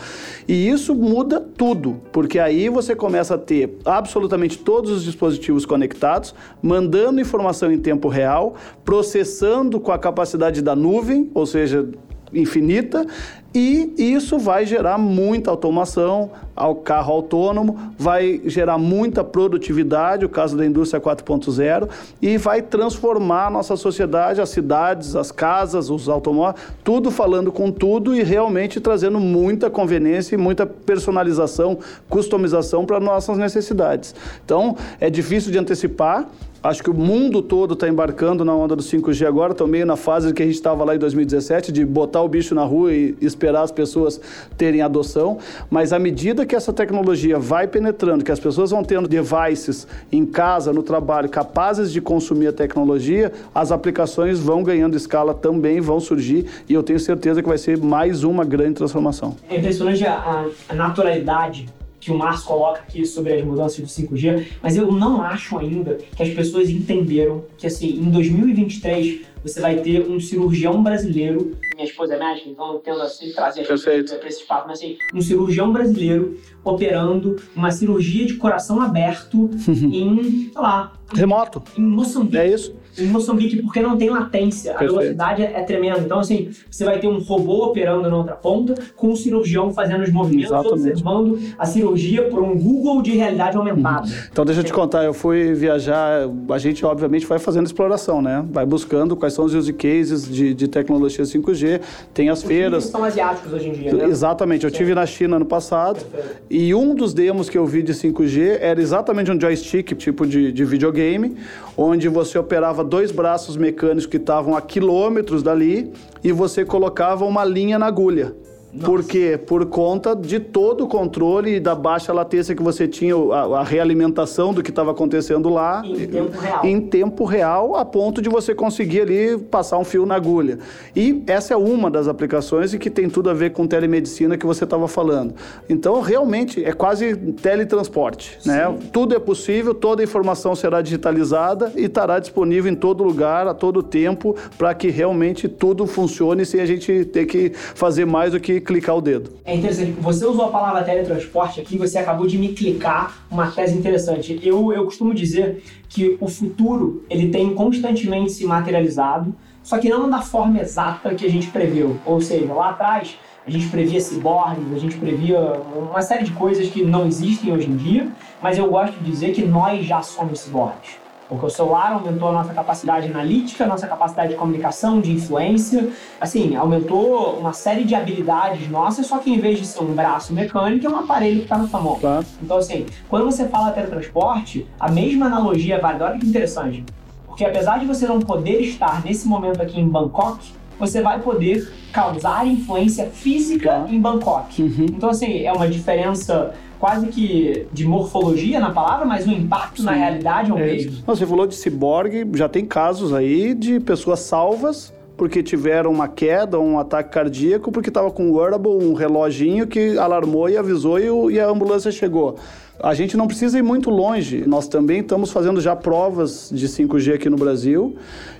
[0.47, 6.35] E isso muda tudo, porque aí você começa a ter absolutamente todos os dispositivos conectados,
[6.63, 11.89] mandando informação em tempo real, processando com a capacidade da nuvem, ou seja,
[12.33, 13.07] infinita,
[13.53, 20.57] e isso vai gerar muita automação ao carro autônomo, vai gerar muita produtividade, o caso
[20.57, 21.89] da indústria 4.0,
[22.23, 27.73] e vai transformar a nossa sociedade, as cidades, as casas, os automóveis, tudo falando com
[27.73, 34.15] tudo e realmente trazendo muita conveniência e muita personalização, customização para nossas necessidades.
[34.45, 36.29] Então, é difícil de antecipar,
[36.63, 39.97] Acho que o mundo todo está embarcando na onda do 5G agora, estão meio na
[39.97, 43.17] fase que a gente estava lá em 2017, de botar o bicho na rua e
[43.23, 44.21] esperar as pessoas
[44.59, 45.39] terem adoção.
[45.71, 50.27] Mas à medida que essa tecnologia vai penetrando, que as pessoas vão tendo devices em
[50.27, 55.99] casa, no trabalho, capazes de consumir a tecnologia, as aplicações vão ganhando escala também, vão
[55.99, 59.35] surgir, e eu tenho certeza que vai ser mais uma grande transformação.
[59.49, 61.67] É impressionante a, a naturalidade
[62.01, 65.99] que o Márcio coloca aqui sobre as mudanças do 5G, mas eu não acho ainda
[66.17, 71.87] que as pessoas entenderam que, assim, em 2023 você vai ter um cirurgião brasileiro, minha
[71.87, 75.73] esposa é médica, então eu tendo assim trazer para esse papo, mas assim, um cirurgião
[75.73, 81.63] brasileiro operando uma cirurgia de coração aberto em, sei lá, remoto.
[81.77, 82.37] Em Moçambique.
[82.37, 84.95] É isso em Moçambique, porque não tem latência, Perfeito.
[84.95, 86.01] a velocidade é, é, tremenda.
[86.01, 90.03] Então, assim, você vai ter um robô operando na outra ponta, com um cirurgião fazendo
[90.03, 90.89] os movimentos, Exatamente.
[90.89, 94.07] observando a cirurgia por um Google de realidade aumentada.
[94.07, 94.15] Uhum.
[94.31, 98.45] Então, deixa eu te contar, eu fui viajar, a gente, obviamente, vai fazendo exploração, né?
[98.51, 101.81] Vai buscando quais são os use cases de, de tecnologia 5G,
[102.13, 102.85] tem as os feiras.
[102.85, 104.05] são asiáticos hoje em dia, né?
[104.05, 104.77] Exatamente, eu Sim.
[104.77, 106.41] tive na China no passado, Perfeito.
[106.51, 110.53] e um dos demos que eu vi de 5G era exatamente um joystick, tipo de,
[110.53, 111.37] de videogame,
[111.77, 117.45] onde você operava dois braços mecânicos que estavam a quilômetros dali e você colocava uma
[117.45, 118.35] linha na agulha.
[118.73, 118.87] Nossa.
[118.87, 119.39] Por quê?
[119.39, 124.55] Por conta de todo o controle da baixa latência que você tinha, a, a realimentação
[124.55, 125.83] do que estava acontecendo lá.
[125.85, 126.67] Em tempo real.
[126.67, 130.59] Em tempo real, a ponto de você conseguir ali passar um fio na agulha.
[130.95, 134.47] E essa é uma das aplicações e que tem tudo a ver com telemedicina que
[134.47, 135.35] você estava falando.
[135.69, 138.39] Então, realmente, é quase teletransporte.
[138.45, 138.73] Né?
[138.93, 143.55] Tudo é possível, toda a informação será digitalizada e estará disponível em todo lugar, a
[143.55, 148.39] todo tempo, para que realmente tudo funcione sem a gente ter que fazer mais do
[148.39, 149.33] que clicar o dedo.
[149.45, 153.77] É interessante, você usou a palavra teletransporte aqui, você acabou de me clicar uma tese
[153.77, 154.41] interessante.
[154.43, 160.09] Eu, eu costumo dizer que o futuro ele tem constantemente se materializado, só que não
[160.09, 161.97] da forma exata que a gente preveu.
[162.07, 165.41] Ou seja, lá atrás a gente previa ciborgues, a gente previa
[165.75, 168.09] uma série de coisas que não existem hoje em dia,
[168.43, 171.00] mas eu gosto de dizer que nós já somos ciborgues.
[171.31, 175.89] Porque o celular aumentou a nossa capacidade analítica, a nossa capacidade de comunicação, de influência.
[176.21, 180.35] Assim, aumentou uma série de habilidades nossas, só que em vez de ser um braço
[180.35, 182.01] mecânico, é um aparelho que está na sua mão.
[182.01, 182.27] Claro.
[182.43, 186.07] Então, assim, quando você fala teletransporte, a mesma analogia é válida.
[186.07, 186.85] Olha que interessante.
[187.25, 191.73] Porque apesar de você não poder estar nesse momento aqui em Bangkok, você vai poder
[191.93, 194.63] causar influência física em Bangkok.
[194.63, 194.87] Uhum.
[194.89, 199.85] Então, assim, é uma diferença quase que de morfologia na palavra, mas o impacto Sim.
[199.85, 201.03] na realidade é o é mesmo.
[201.07, 206.59] Você falou de ciborgue, já tem casos aí de pessoas salvas porque tiveram uma queda,
[206.59, 211.11] um ataque cardíaco, porque estava com um wearable, um reloginho que alarmou e avisou e,
[211.11, 212.37] o, e a ambulância chegou.
[212.83, 214.43] A gente não precisa ir muito longe.
[214.47, 217.97] Nós também estamos fazendo já provas de 5G aqui no Brasil.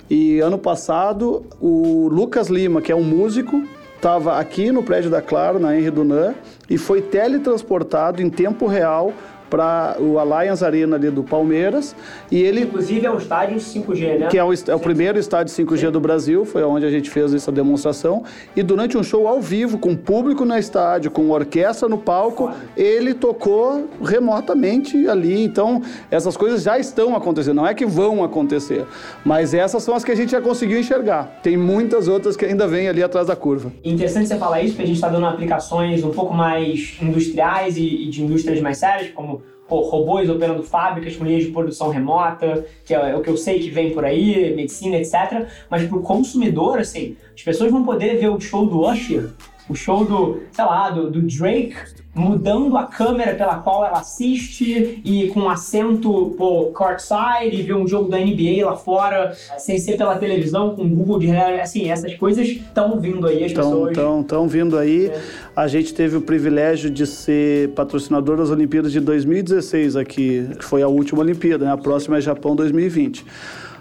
[0.09, 3.61] E ano passado, o Lucas Lima, que é um músico,
[4.01, 6.33] estava aqui no prédio da Claro, na Henry Dunan,
[6.67, 9.13] e foi teletransportado em tempo real
[9.51, 11.93] para o Allianz Arena ali do Palmeiras.
[12.31, 14.27] E ele, Inclusive é um estádio 5G, né?
[14.27, 15.91] Que é o, é o primeiro estádio 5G Sim.
[15.91, 18.23] do Brasil, foi onde a gente fez essa demonstração.
[18.55, 23.13] E durante um show ao vivo, com público no estádio, com orquestra no palco, ele
[23.13, 25.43] tocou remotamente ali.
[25.43, 28.85] Então, essas coisas já estão acontecendo, não é que vão acontecer.
[29.25, 31.39] Mas essas são as que a gente já conseguiu enxergar.
[31.43, 33.73] Tem muitas outras que ainda vêm ali atrás da curva.
[33.83, 38.07] Interessante você falar isso, porque a gente está dando aplicações um pouco mais industriais e,
[38.07, 39.40] e de indústrias mais sérias, como
[39.79, 43.69] robôs operando fábricas com linhas de produção remota, que é, o que eu sei que
[43.69, 45.47] vem por aí, medicina, etc.
[45.69, 49.29] Mas para o consumidor, assim, as pessoas vão poder ver o show do Usher,
[49.71, 51.75] o show do, sei lá, do, do Drake,
[52.13, 57.87] mudando a câmera pela qual ela assiste e com assento pô, courtside e ver um
[57.87, 62.45] jogo da NBA lá fora, sem ser pela televisão, com Google de assim, essas coisas
[62.45, 64.21] estão vindo aí, as tão, pessoas...
[64.21, 65.07] Estão vindo aí.
[65.07, 65.21] É.
[65.55, 70.81] A gente teve o privilégio de ser patrocinador das Olimpíadas de 2016 aqui, que foi
[70.81, 71.71] a última Olimpíada, né?
[71.71, 73.25] A próxima é Japão 2020.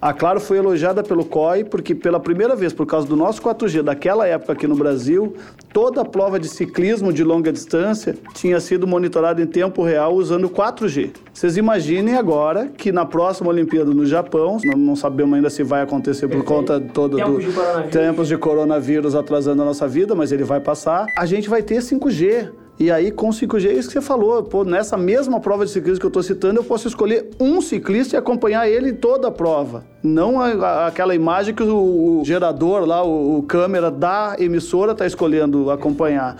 [0.01, 3.83] A Claro foi elogiada pelo COI porque pela primeira vez, por causa do nosso 4G
[3.83, 5.35] daquela época aqui no Brasil,
[5.75, 10.49] toda a prova de ciclismo de longa distância tinha sido monitorada em tempo real usando
[10.49, 11.11] 4G.
[11.35, 16.29] Vocês imaginem agora que na próxima Olimpíada no Japão, não, sabemos ainda se vai acontecer
[16.29, 20.45] por conta toda tempos do de tempos de coronavírus atrasando a nossa vida, mas ele
[20.45, 21.05] vai passar.
[21.17, 22.51] A gente vai ter 5G.
[22.81, 24.43] E aí, com o 5G, é isso que você falou.
[24.43, 28.17] Pô, nessa mesma prova de ciclismo que eu estou citando, eu posso escolher um ciclista
[28.17, 29.85] e acompanhar ele toda a prova.
[30.03, 34.93] Não a, a, aquela imagem que o, o gerador lá, o, o, câmera da emissora
[34.93, 36.39] está escolhendo acompanhar.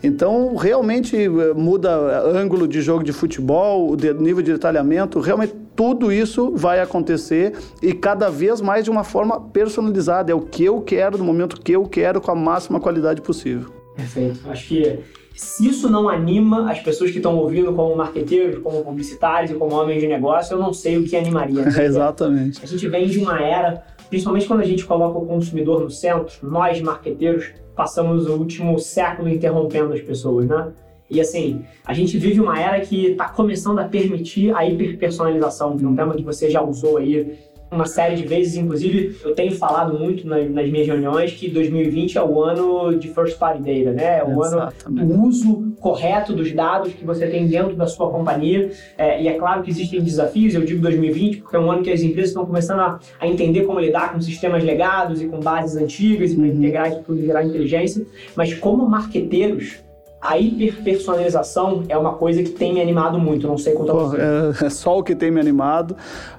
[0.00, 1.90] Então, realmente eh, muda
[2.24, 7.92] ângulo de jogo de futebol, de, nível de detalhamento, realmente tudo isso vai acontecer e
[7.92, 10.30] cada vez mais de uma forma personalizada.
[10.30, 13.72] É o que eu quero, no momento que eu quero, com a máxima qualidade possível.
[13.96, 14.38] Perfeito.
[14.48, 15.00] Acho que
[15.34, 19.74] se isso não anima as pessoas que estão ouvindo como marqueteiros, como publicitários e como
[19.74, 21.62] homens de negócio, eu não sei o que animaria.
[21.62, 21.72] Né?
[21.84, 22.60] Exatamente.
[22.62, 26.34] A gente vem de uma era, principalmente quando a gente coloca o consumidor no centro,
[26.42, 30.72] nós marqueteiros passamos o último século interrompendo as pessoas, né?
[31.08, 35.84] E assim, a gente vive uma era que está começando a permitir a hiperpersonalização, que
[35.84, 37.36] é um tema que você já usou aí
[37.70, 42.18] uma série de vezes, inclusive eu tenho falado muito nas, nas, minhas reuniões que 2020
[42.18, 44.18] é o ano de first party data, né?
[44.18, 45.02] É o Exatamente.
[45.02, 48.70] ano do uso correto dos dados que você tem dentro da sua companhia.
[48.98, 51.90] É, e é claro que existem desafios, eu digo 2020 porque é um ano que
[51.90, 55.76] as empresas estão começando a, a entender como lidar com sistemas legados e com bases
[55.76, 56.50] antigas e para uhum.
[56.50, 58.04] integrar isso tudo e gerar inteligência.
[58.34, 59.78] Mas como marqueteiros,
[60.20, 64.66] a hiperpersonalização é uma coisa que tem me animado muito, não sei quanto Pô, é,
[64.66, 65.96] é só o que tem me animado.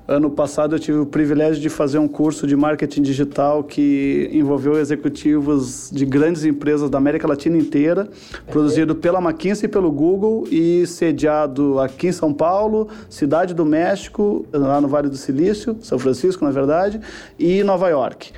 [0.08, 4.78] Ano passado eu tive o privilégio de fazer um curso de marketing digital que envolveu
[4.78, 8.08] executivos de grandes empresas da América Latina inteira,
[8.48, 13.66] é produzido pela McKinsey e pelo Google e sediado aqui em São Paulo, Cidade do
[13.66, 17.00] México, lá no Vale do Silício, São Francisco, na verdade,
[17.40, 18.32] e Nova York.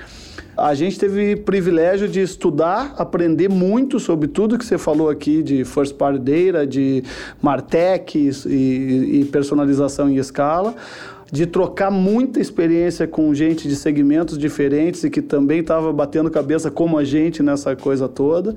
[0.55, 5.65] A gente teve privilégio de estudar, aprender muito sobre tudo que você falou aqui de
[5.65, 7.03] first party data, de
[7.41, 10.75] Martech e, e personalização em escala
[11.33, 16.69] de trocar muita experiência com gente de segmentos diferentes e que também estava batendo cabeça
[16.69, 18.55] como a gente nessa coisa toda.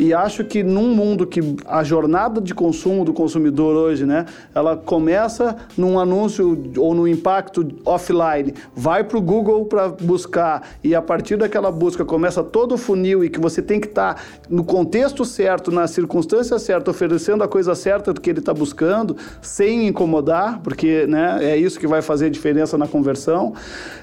[0.00, 4.74] E acho que num mundo que a jornada de consumo do consumidor hoje, né, ela
[4.74, 11.02] começa num anúncio ou no impacto offline, vai para o Google para buscar e a
[11.02, 14.64] partir daquela busca começa todo o funil e que você tem que estar tá no
[14.64, 19.86] contexto certo, na circunstância certa, oferecendo a coisa certa do que ele está buscando, sem
[19.86, 23.52] incomodar, porque né, é isso que vai fazer diferença na conversão.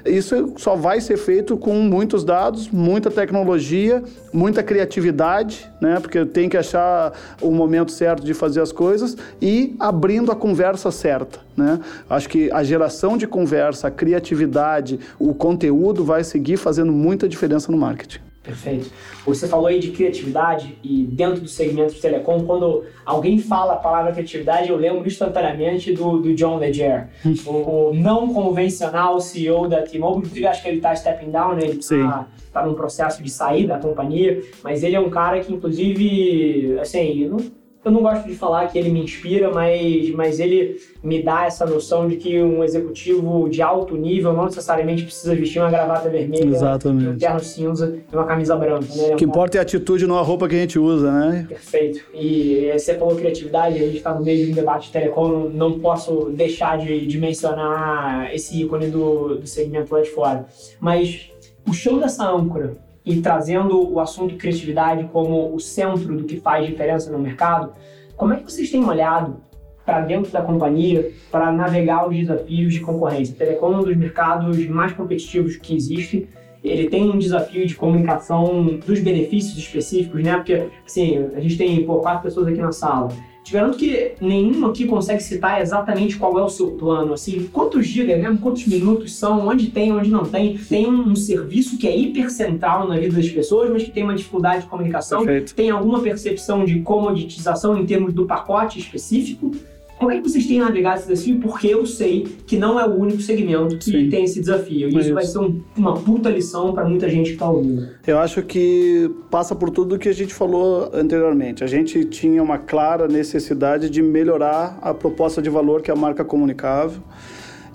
[0.05, 5.86] Isso só vai ser feito com muitos dados, muita tecnologia, muita criatividade, né?
[5.87, 5.99] Né?
[5.99, 10.91] Porque tem que achar o momento certo de fazer as coisas e abrindo a conversa
[10.91, 11.79] certa, né?
[12.09, 17.71] Acho que a geração de conversa, a criatividade, o conteúdo vai seguir fazendo muita diferença
[17.71, 18.26] no marketing.
[18.47, 18.89] Perfeito.
[19.25, 23.75] Você falou aí de criatividade e dentro do segmento de telecom, quando alguém fala a
[23.75, 27.07] palavra criatividade, eu lembro instantaneamente do, do John Legere,
[27.45, 27.51] o,
[27.89, 30.19] o, não convencional CEO da T-Mobile.
[30.19, 31.63] Inclusive, acho que ele está stepping down, né?
[31.63, 35.53] ele está tá num processo de sair da companhia, mas ele é um cara que,
[35.53, 37.37] inclusive, assim, não
[37.83, 41.65] eu não gosto de falar que ele me inspira, mas, mas ele me dá essa
[41.65, 46.49] noção de que um executivo de alto nível não necessariamente precisa vestir uma gravata vermelha,
[46.49, 47.09] Exatamente.
[47.09, 48.87] um terno cinza e uma camisa branca.
[48.93, 49.13] Né?
[49.13, 51.45] O que importa é a atitude, não a roupa que a gente usa, né?
[51.47, 52.01] Perfeito.
[52.13, 55.79] E você falou criatividade, a gente está no meio de um debate de telecom, não
[55.79, 60.45] posso deixar de, de mencionar esse ícone do, do segmento lá de fora.
[60.79, 61.31] Mas
[61.63, 67.09] puxando essa âncora e trazendo o assunto criatividade como o centro do que faz diferença
[67.09, 67.71] no mercado,
[68.17, 69.37] como é que vocês têm olhado
[69.85, 73.33] para dentro da companhia para navegar os desafios de concorrência?
[73.33, 76.27] A Telecom é um dos mercados mais competitivos que existe.
[76.61, 80.35] Ele tem um desafio de comunicação dos benefícios específicos, né?
[80.35, 83.07] Porque, assim, a gente tem pô, quatro pessoas aqui na sala.
[83.47, 87.87] Te garanto que nenhum aqui consegue citar exatamente qual é o seu plano, assim, quantos
[87.87, 88.37] gigas, né?
[88.41, 90.57] quantos minutos são, onde tem, onde não tem.
[90.57, 94.15] Tem um, um serviço que é hipercentral na vida das pessoas, mas que tem uma
[94.15, 95.19] dificuldade de comunicação.
[95.19, 95.55] Perfeito.
[95.55, 99.49] Tem alguma percepção de comoditização em termos do pacote específico.
[99.97, 101.39] Como é que vocês têm navegado esse desafio?
[101.39, 104.09] Porque eu sei que não é o único segmento que Sim.
[104.09, 104.89] tem esse desafio.
[104.89, 107.87] E isso, vai ser um, uma puta lição para muita gente que está ouvindo.
[108.05, 111.63] Eu acho que passa por tudo o que a gente falou anteriormente.
[111.63, 115.97] A gente tinha uma clara necessidade de melhorar a proposta de valor que é a
[115.97, 117.01] marca comunicável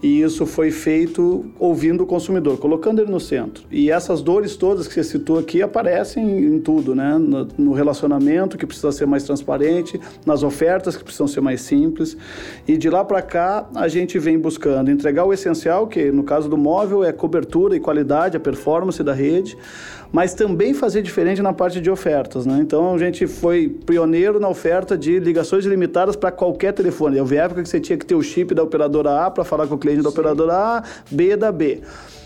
[0.02, 3.64] e isso foi feito ouvindo o consumidor, colocando ele no centro.
[3.70, 7.16] E essas dores todas que você citou aqui aparecem em tudo, né?
[7.56, 12.16] No relacionamento que precisa ser mais transparente, nas ofertas que precisam ser mais simples.
[12.66, 16.48] E de lá para cá a gente vem buscando entregar o essencial, que no caso
[16.48, 19.56] do móvel é cobertura e qualidade, a performance da rede
[20.12, 22.44] mas também fazer diferente na parte de ofertas.
[22.44, 22.58] Né?
[22.60, 27.18] Então a gente foi pioneiro na oferta de ligações ilimitadas para qualquer telefone.
[27.18, 29.74] Houve época que você tinha que ter o chip da operadora A para falar com
[29.74, 31.80] o cliente da operadora A, B da B.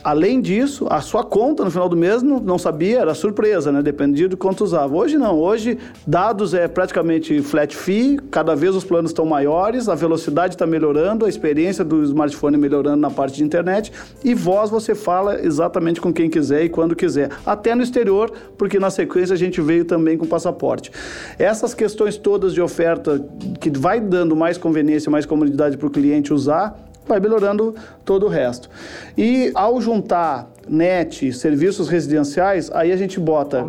[0.06, 3.82] Além disso, a sua conta no final do mês não, não sabia, era surpresa, né?
[3.82, 4.94] Dependia do quanto usava.
[4.94, 9.96] Hoje não, hoje dados é praticamente flat fee, cada vez os planos estão maiores, a
[9.96, 13.90] velocidade está melhorando, a experiência do smartphone melhorando na parte de internet
[14.22, 18.78] e voz você fala exatamente com quem quiser e quando quiser, até no exterior, porque
[18.78, 20.92] na sequência a gente veio também com passaporte.
[21.36, 23.26] Essas questões todas de oferta
[23.60, 28.28] que vai dando mais conveniência, mais comodidade para o cliente usar, vai melhorando todo o
[28.28, 28.68] resto.
[29.16, 33.64] E ao juntar net, serviços residenciais, aí a gente bota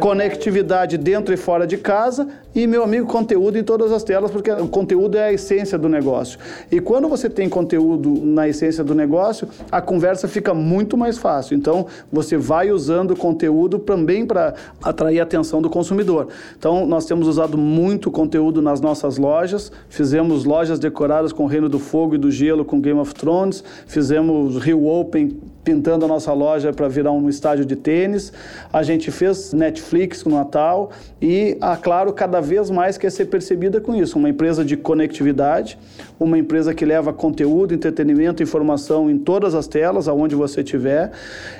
[0.00, 4.50] conectividade dentro e fora de casa e, meu amigo, conteúdo em todas as telas, porque
[4.50, 6.38] o conteúdo é a essência do negócio.
[6.70, 11.56] E quando você tem conteúdo na essência do negócio, a conversa fica muito mais fácil.
[11.56, 16.28] Então, você vai usando o conteúdo também para atrair a atenção do consumidor.
[16.56, 21.78] Então, nós temos usado muito conteúdo nas nossas lojas, fizemos lojas decoradas com Reino do
[21.78, 26.72] Fogo e do Gelo com Game of Thrones, fizemos Rio Open pintando a nossa loja
[26.72, 28.32] para virar um estádio de tênis.
[28.72, 30.90] A gente fez Netflix no Natal
[31.20, 35.76] e a Claro cada vez mais quer ser percebida com isso, uma empresa de conectividade,
[36.20, 41.10] uma empresa que leva conteúdo, entretenimento, informação em todas as telas, aonde você estiver,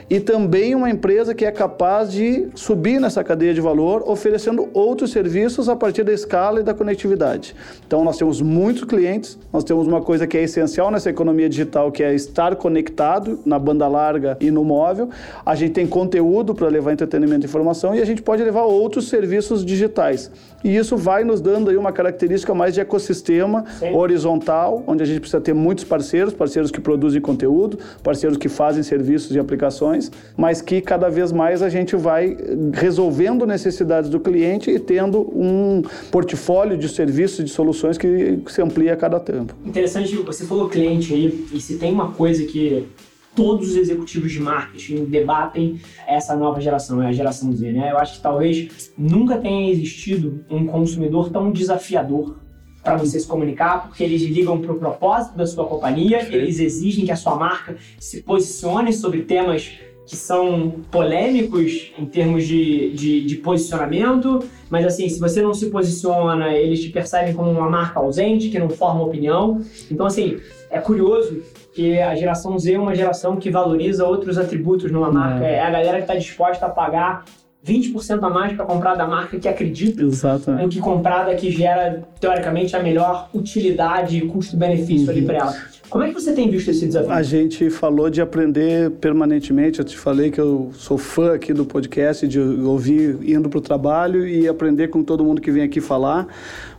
[0.08, 5.10] e também uma empresa que é capaz de subir nessa cadeia de valor, oferecendo outros
[5.10, 7.56] serviços a partir da escala e da conectividade.
[7.86, 11.90] Então nós temos muitos clientes, nós temos uma coisa que é essencial nessa economia digital,
[11.90, 15.08] que é estar conectado na banda larga e no móvel.
[15.44, 19.08] A gente tem conteúdo para levar entretenimento e informação e a gente pode levar outros
[19.08, 20.30] serviços digitais.
[20.64, 23.94] E isso vai nos dando aí uma característica mais de ecossistema Sim.
[23.94, 28.82] horizontal, onde a gente precisa ter muitos parceiros, parceiros que produzem conteúdo, parceiros que fazem
[28.82, 32.34] serviços e aplicações, mas que cada vez mais a gente vai
[32.72, 38.62] resolvendo necessidades do cliente e tendo um portfólio de serviços e de soluções que se
[38.62, 39.54] amplia a cada tempo.
[39.66, 42.86] Interessante, você falou cliente aí, e se tem uma coisa que
[43.34, 47.90] todos os executivos de marketing debatem essa nova geração, é a geração Z, né?
[47.90, 52.38] Eu acho que talvez nunca tenha existido um consumidor tão desafiador
[52.82, 56.34] para você se comunicar, porque eles ligam para o propósito da sua companhia, Sim.
[56.34, 59.72] eles exigem que a sua marca se posicione sobre temas
[60.06, 65.70] que são polêmicos em termos de, de, de, posicionamento, mas assim, se você não se
[65.70, 69.62] posiciona, eles te percebem como uma marca ausente, que não forma opinião.
[69.90, 70.36] Então, assim,
[70.70, 71.42] é curioso
[71.74, 75.44] que a geração Z é uma geração que valoriza outros atributos numa marca.
[75.44, 77.24] É, é a galera que está disposta a pagar
[77.66, 80.62] 20% a mais para comprar da marca que acredita Exatamente.
[80.62, 85.12] do que comprar da que gera, teoricamente, a melhor utilidade e custo-benefício uhum.
[85.12, 85.56] ali para ela.
[85.90, 87.12] Como é que você tem visto esse desafio?
[87.12, 89.78] A gente falou de aprender permanentemente.
[89.78, 93.60] Eu te falei que eu sou fã aqui do podcast, de ouvir indo para o
[93.60, 96.26] trabalho e aprender com todo mundo que vem aqui falar.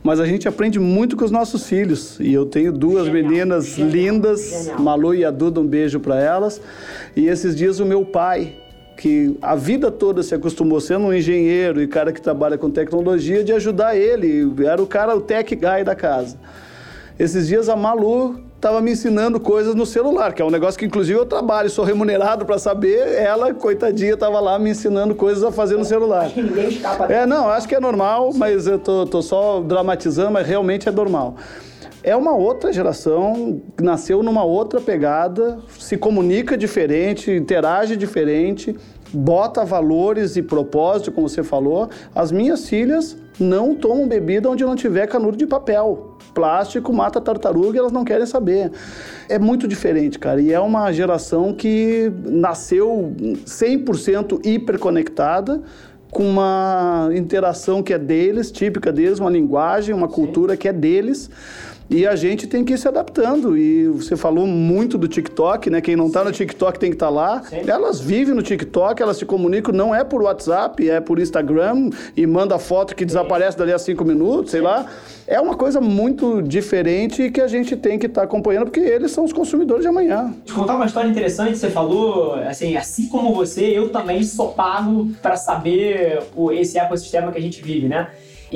[0.02, 2.18] Mas a gente aprende muito com os nossos filhos.
[2.20, 3.24] E eu tenho duas Genial.
[3.24, 3.90] meninas Genial.
[3.90, 4.80] lindas, Genial.
[4.80, 6.60] Malu e a Duda, um beijo para elas.
[7.14, 8.56] E esses dias o meu pai
[8.96, 13.44] que a vida toda se acostumou sendo um engenheiro e cara que trabalha com tecnologia,
[13.44, 14.50] de ajudar ele.
[14.66, 16.38] Era o cara, o tech guy da casa.
[17.18, 20.86] Esses dias a Malu estava me ensinando coisas no celular, que é um negócio que
[20.86, 23.14] inclusive eu trabalho, sou remunerado para saber.
[23.14, 26.30] Ela, coitadinha, estava lá me ensinando coisas a fazer no celular.
[26.34, 27.12] Ninguém escapa.
[27.12, 30.92] É, não, acho que é normal, mas eu tô, tô só dramatizando, mas realmente é
[30.92, 31.36] normal.
[32.02, 38.76] É uma outra geração, nasceu numa outra pegada, se comunica diferente, interage diferente,
[39.12, 41.88] bota valores e propósito, como você falou.
[42.14, 46.16] As minhas filhas não tomam bebida onde não tiver canudo de papel.
[46.34, 48.70] Plástico mata tartaruga e elas não querem saber.
[49.28, 50.40] É muito diferente, cara.
[50.40, 53.14] E é uma geração que nasceu
[53.46, 55.62] 100% hiperconectada,
[56.10, 61.30] com uma interação que é deles, típica deles, uma linguagem, uma cultura que é deles.
[61.88, 63.56] E a gente tem que ir se adaptando.
[63.56, 65.80] E você falou muito do TikTok, né?
[65.80, 67.42] Quem não está no TikTok tem que estar tá lá.
[67.42, 67.62] Sim.
[67.66, 72.26] Elas vivem no TikTok, elas se comunicam, não é por WhatsApp, é por Instagram e
[72.26, 74.66] manda foto que desaparece dali a cinco minutos, sei Sim.
[74.66, 74.86] lá.
[75.28, 79.10] É uma coisa muito diferente que a gente tem que estar tá acompanhando, porque eles
[79.10, 80.32] são os consumidores de amanhã.
[80.44, 85.10] Te contar uma história interessante, você falou, assim, assim como você, eu também sou pago
[85.20, 88.08] para saber o, esse ecossistema que a gente vive, né?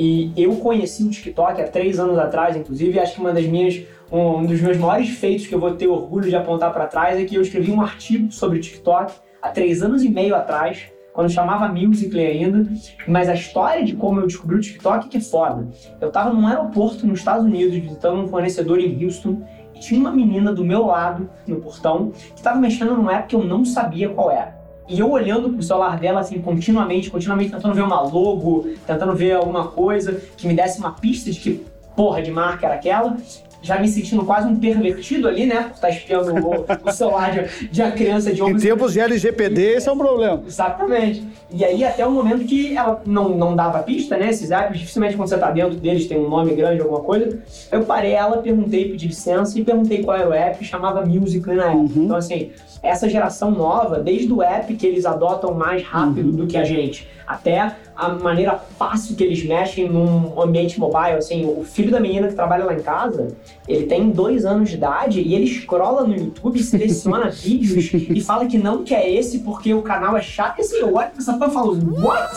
[0.03, 3.45] E eu conheci o TikTok há três anos atrás, inclusive, e acho que uma das
[3.45, 7.19] minhas, um dos meus maiores feitos que eu vou ter orgulho de apontar para trás
[7.19, 10.87] é que eu escrevi um artigo sobre o TikTok há três anos e meio atrás,
[11.13, 12.67] quando chamava Musical.ly ainda,
[13.07, 15.69] mas a história de como eu descobri o TikTok é que é foda.
[16.01, 19.43] Eu estava num aeroporto nos Estados Unidos visitando um fornecedor em Houston
[19.75, 23.35] e tinha uma menina do meu lado no portão que estava mexendo num app que
[23.35, 24.60] eu não sabia qual era.
[24.87, 29.33] E eu olhando pro celular dela, assim, continuamente, continuamente tentando ver uma logo, tentando ver
[29.33, 31.65] alguma coisa que me desse uma pista de que
[31.95, 33.15] porra de marca era aquela
[33.61, 35.63] já me sentindo quase um pervertido ali, né?
[35.63, 38.99] Por estar espiando o, o celular de, de uma criança de 11 Em tempos de
[38.99, 40.41] LGPD, esse é um problema.
[40.45, 41.23] Exatamente.
[41.51, 44.29] E aí, até o momento que ela não, não dava pista, né?
[44.29, 47.39] Esses apps, dificilmente quando você tá dentro deles tem um nome grande, alguma coisa.
[47.71, 51.65] Eu parei ela, perguntei, pedi licença e perguntei qual era o app, chamava Musical.ly na
[51.65, 51.77] época.
[51.77, 52.05] Uhum.
[52.05, 52.51] Então, assim,
[52.81, 56.35] essa geração nova, desde o app que eles adotam mais rápido uhum.
[56.35, 61.17] do que a gente, até a maneira fácil que eles mexem num ambiente mobile.
[61.17, 63.35] Assim, o filho da menina que trabalha lá em casa,
[63.67, 68.45] ele tem dois anos de idade e ele scrolla no YouTube, seleciona vídeos e fala
[68.45, 70.59] que não quer esse porque o canal é chato.
[70.59, 72.33] E assim, eu olho pra essa fã e falo, what?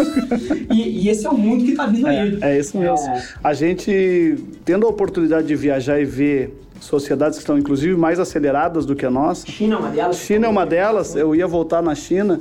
[0.73, 2.39] e, e, esse é o mundo que tá vindo aí.
[2.41, 3.09] É, é isso mesmo.
[3.09, 3.23] É...
[3.43, 8.85] A gente, tendo a oportunidade de viajar e ver sociedades que estão inclusive mais aceleradas
[8.85, 9.47] do que a nossa.
[9.47, 10.17] China é uma delas.
[10.17, 11.17] China é uma delas.
[11.17, 12.41] Eu ia voltar na China.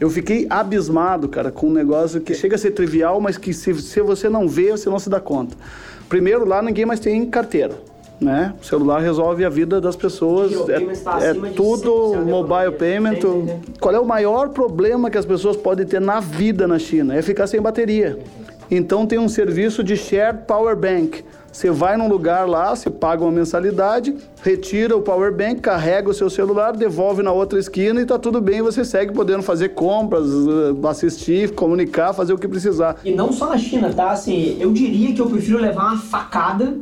[0.00, 3.72] Eu fiquei abismado, cara, com um negócio que chega a ser trivial, mas que se,
[3.74, 5.56] se você não vê, você não se dá conta.
[6.08, 7.74] Primeiro, lá ninguém mais tem carteira.
[8.20, 8.54] Né?
[8.60, 10.52] O celular resolve a vida das pessoas.
[10.68, 13.18] É, é tudo mobile payment.
[13.80, 17.14] Qual é o maior problema que as pessoas podem ter na vida na China?
[17.14, 18.18] É ficar sem bateria.
[18.70, 21.24] Então tem um serviço de shared power bank.
[21.54, 26.12] Você vai num lugar lá, você paga uma mensalidade, retira o power bank, carrega o
[26.12, 30.26] seu celular, devolve na outra esquina e tá tudo bem, você segue podendo fazer compras,
[30.26, 32.96] eh, assistir, comunicar, fazer o que precisar.
[33.04, 34.10] E não só na China, tá?
[34.10, 36.76] Assim, eu diria que eu prefiro levar uma facada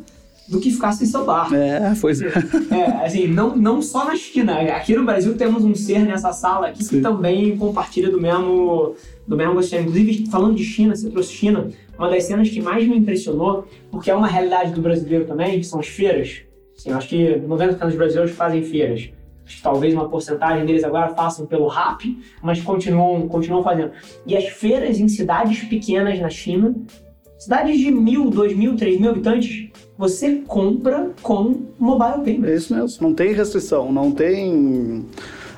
[0.49, 1.53] do que ficar sem celular.
[1.53, 2.33] É, pois é.
[2.71, 3.05] é.
[3.05, 4.55] assim, não, não só na China.
[4.55, 6.97] Aqui no Brasil temos um ser nessa sala aqui Sim.
[6.97, 8.95] que também compartilha do mesmo,
[9.27, 9.75] do mesmo gosto.
[9.77, 11.69] Inclusive, falando de China, você trouxe China,
[11.99, 15.67] uma das cenas que mais me impressionou, porque é uma realidade do brasileiro também, que
[15.67, 16.43] são as feiras.
[16.77, 19.11] Assim, eu acho que 90% dos brasileiros fazem feiras.
[19.45, 22.03] Acho que talvez uma porcentagem deles agora façam pelo RAP,
[22.43, 23.93] mas continuam, continuam fazendo.
[24.27, 26.75] E as feiras em cidades pequenas na China,
[27.39, 29.69] cidades de mil, dois mil, três mil habitantes,
[29.99, 32.49] você compra com mobile payment.
[32.49, 33.09] É isso mesmo.
[33.09, 35.05] Não tem restrição, não tem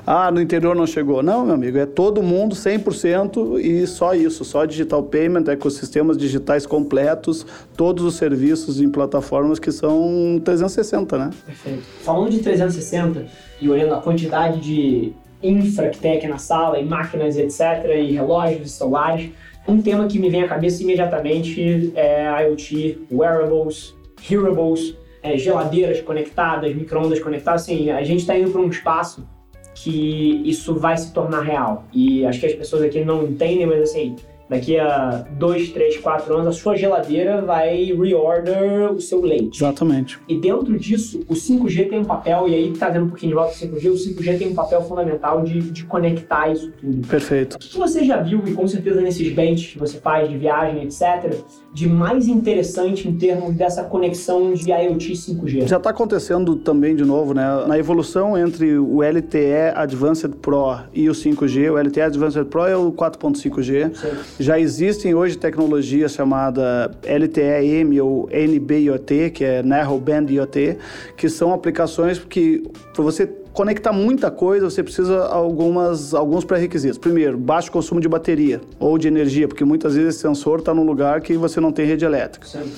[0.05, 1.23] ah, no interior não chegou.
[1.23, 6.65] Não, meu amigo, é todo mundo 100% e só isso, só digital payment, ecossistemas digitais
[6.65, 7.45] completos,
[7.75, 11.29] todos os serviços em plataformas que são 360, né?
[11.45, 11.83] Perfeito.
[12.03, 13.25] Falando de 360
[13.59, 18.11] e olhando a quantidade de infra que tem aqui na sala, e máquinas, etc., e
[18.11, 19.31] relógios, celulares,
[19.67, 23.95] um tema que me vem à cabeça imediatamente é IoT, wearables,
[24.29, 27.63] hearables, é, geladeiras conectadas, microondas conectadas.
[27.63, 29.27] Assim, a gente está indo para um espaço
[29.75, 31.83] que isso vai se tornar real.
[31.93, 34.15] E acho que as pessoas aqui não entendem, mas assim,
[34.49, 39.57] daqui a dois, três, quatro anos, a sua geladeira vai reorder o seu leite.
[39.57, 40.19] Exatamente.
[40.27, 43.51] E dentro disso, o 5G tem um papel, e aí trazendo um pouquinho de volta
[43.51, 47.07] ao 5G, o 5G tem um papel fundamental de, de conectar isso tudo.
[47.07, 47.55] Perfeito.
[47.55, 50.83] O que você já viu, e com certeza nesses benches que você faz de viagem,
[50.83, 51.35] etc.,
[51.73, 55.67] de mais interessante em termos dessa conexão de IoT 5G?
[55.67, 57.65] Já está acontecendo também de novo, né?
[57.67, 62.77] Na evolução entre o LTE Advanced Pro e o 5G, o LTE Advanced Pro é
[62.77, 63.91] o 4.5G.
[64.39, 70.77] Já existem hoje tecnologias chamada LTE-M ou NB-IoT, que é Narrow Band IoT,
[71.15, 72.61] que são aplicações que
[72.93, 76.97] para você conectar muita coisa, você precisa algumas alguns pré-requisitos.
[76.97, 80.83] Primeiro, baixo consumo de bateria ou de energia, porque muitas vezes esse sensor está num
[80.83, 82.45] lugar que você não tem rede elétrica.
[82.45, 82.69] Sim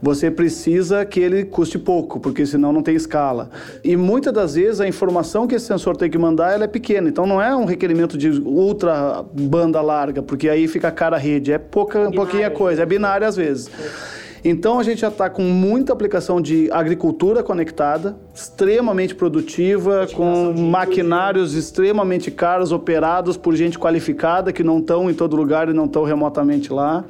[0.00, 3.50] você precisa que ele custe pouco, porque senão não tem escala.
[3.82, 7.08] E muitas das vezes a informação que esse sensor tem que mandar ela é pequena,
[7.08, 11.52] então não é um requerimento de ultra banda larga, porque aí fica cara a rede,
[11.52, 13.70] é pouca, pouquinha coisa, é binária às vezes.
[14.44, 21.54] Então a gente já está com muita aplicação de agricultura conectada, extremamente produtiva, com maquinários
[21.54, 26.04] extremamente caros, operados por gente qualificada que não estão em todo lugar e não estão
[26.04, 27.04] remotamente lá.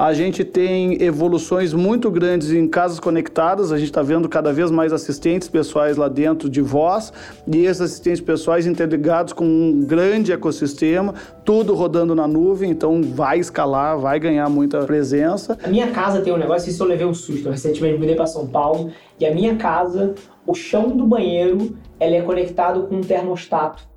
[0.00, 4.70] A gente tem evoluções muito grandes em casas conectadas, a gente está vendo cada vez
[4.70, 7.12] mais assistentes pessoais lá dentro de voz
[7.46, 11.12] e esses assistentes pessoais interligados com um grande ecossistema,
[11.44, 15.58] tudo rodando na nuvem, então vai escalar, vai ganhar muita presença.
[15.62, 17.48] A minha casa tem um negócio, isso eu levei um susto.
[17.48, 20.14] Eu recentemente mudei para São Paulo e a minha casa,
[20.46, 23.89] o chão do banheiro, ele é conectado com um termostato.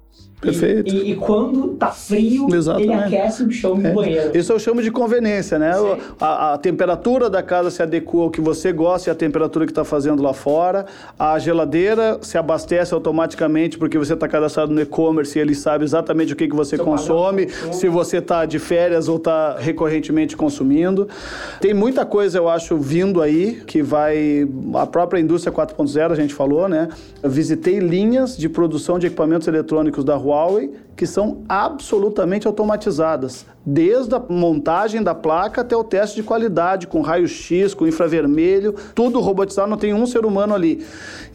[0.43, 0.93] Perfeito.
[0.93, 2.91] E, e, quando tá frio, Exatamente.
[2.91, 3.93] ele aquece o chão do é.
[3.93, 4.37] banheiro.
[4.37, 5.71] Isso eu chamo de conveniência, né?
[6.19, 9.71] A, a, temperatura da casa se adequa ao que você gosta e a temperatura que
[9.71, 10.85] está fazendo lá fora.
[11.17, 16.33] A geladeira se abastece automaticamente porque você está cadastrado no e-commerce e ele sabe exatamente
[16.33, 21.07] o que, que você Seu consome, se você está de férias ou está recorrentemente consumindo.
[21.61, 24.47] Tem muita coisa, eu acho, vindo aí que vai...
[24.75, 26.89] A própria indústria 4.0, a gente falou, né?
[27.21, 33.45] Eu visitei linhas de produção de equipamentos eletrônicos da Huawei Huawei que são absolutamente automatizadas,
[33.65, 39.19] desde a montagem da placa até o teste de qualidade, com raio-x, com infravermelho, tudo
[39.19, 40.85] robotizado, não tem um ser humano ali.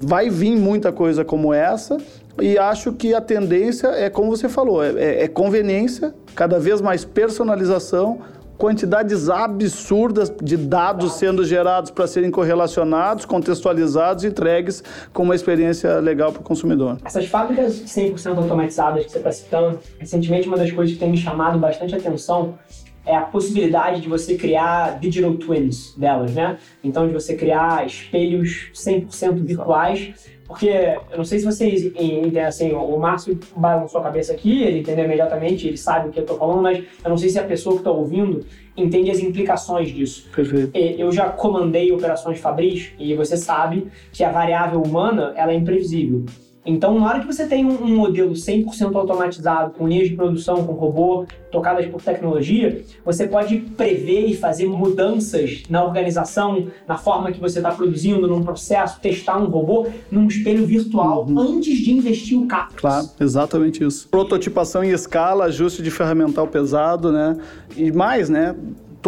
[0.01, 1.97] Vai vir muita coisa como essa,
[2.41, 6.81] e acho que a tendência é, como você falou, é, é, é conveniência, cada vez
[6.81, 8.21] mais personalização,
[8.59, 14.83] quantidades absurdas de dados sendo gerados para serem correlacionados, contextualizados e entregues
[15.13, 16.99] com uma experiência legal para o consumidor.
[17.05, 21.17] Essas fábricas 100% automatizadas que você está citando, recentemente uma das coisas que tem me
[21.17, 22.59] chamado bastante atenção
[23.07, 26.59] é a possibilidade de você criar digital twins delas, né?
[26.85, 30.13] Então, de você criar espelhos 100% virtuais
[30.49, 30.69] porque
[31.11, 35.05] eu não sei se vocês entendem assim, o Márcio balançou a cabeça aqui, ele entendeu
[35.05, 37.75] imediatamente, ele sabe o que eu estou falando, mas eu não sei se a pessoa
[37.75, 40.27] que está ouvindo entende as implicações disso.
[40.35, 40.71] Perfeito.
[40.75, 46.25] Eu já comandei operações Fabris e você sabe que a variável humana ela é imprevisível.
[46.65, 50.67] Então, na hora que você tem um, um modelo 100% automatizado, com linhas de produção,
[50.67, 57.33] com robô, tocadas por tecnologia, você pode prever e fazer mudanças na organização, na forma
[57.33, 61.39] que você está produzindo, num processo, testar um robô num espelho virtual uhum.
[61.39, 62.79] antes de investir o capital.
[62.79, 64.09] Claro, exatamente isso.
[64.09, 67.37] Prototipação em escala, ajuste de ferramental pesado, né?
[67.77, 68.55] E mais, né?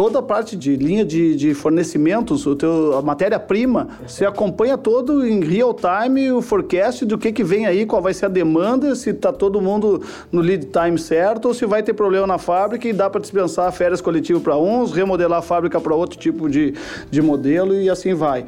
[0.01, 5.23] Toda a parte de linha de, de fornecimentos, o teu, a matéria-prima, você acompanha todo
[5.23, 8.95] em real time o forecast do que, que vem aí, qual vai ser a demanda,
[8.95, 12.87] se está todo mundo no lead time certo ou se vai ter problema na fábrica
[12.87, 16.73] e dá para dispensar férias coletivas para uns, remodelar a fábrica para outro tipo de,
[17.11, 18.43] de modelo e assim vai.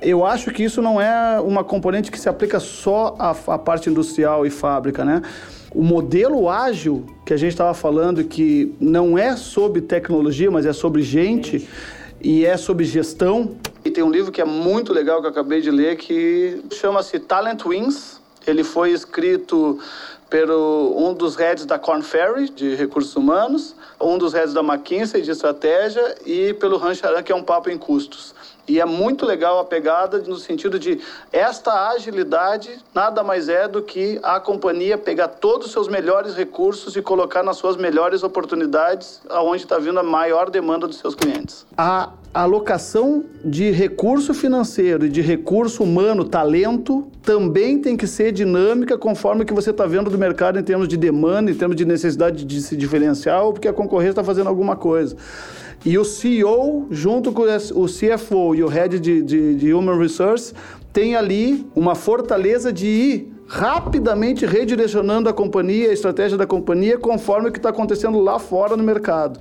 [0.00, 3.90] Eu acho que isso não é uma componente que se aplica só à, à parte
[3.90, 5.20] industrial e fábrica, né?
[5.74, 10.72] O modelo ágil que a gente estava falando, que não é sobre tecnologia, mas é
[10.72, 11.68] sobre gente
[12.20, 13.56] e é sobre gestão.
[13.84, 17.18] E tem um livro que é muito legal que eu acabei de ler que chama-se
[17.18, 18.20] Talent Wins.
[18.46, 19.78] Ele foi escrito
[20.30, 25.22] pelo um dos heads da Corn Ferry, de recursos humanos, um dos heads da McKinsey,
[25.22, 28.34] de estratégia, e pelo Rancharan, que é um papo em custos.
[28.68, 31.00] E é muito legal a pegada no sentido de
[31.32, 36.96] esta agilidade nada mais é do que a companhia pegar todos os seus melhores recursos
[36.96, 41.64] e colocar nas suas melhores oportunidades aonde está vindo a maior demanda dos seus clientes.
[41.76, 48.98] A alocação de recurso financeiro e de recurso humano, talento, também tem que ser dinâmica
[48.98, 52.44] conforme que você está vendo do mercado em termos de demanda, em termos de necessidade
[52.44, 55.16] de se diferenciar ou porque a concorrência está fazendo alguma coisa.
[55.84, 60.52] E o CEO, junto com o CFO e o Head de, de, de Human Resource,
[60.92, 67.48] tem ali uma fortaleza de ir rapidamente redirecionando a companhia, a estratégia da companhia, conforme
[67.48, 69.38] o que está acontecendo lá fora no mercado.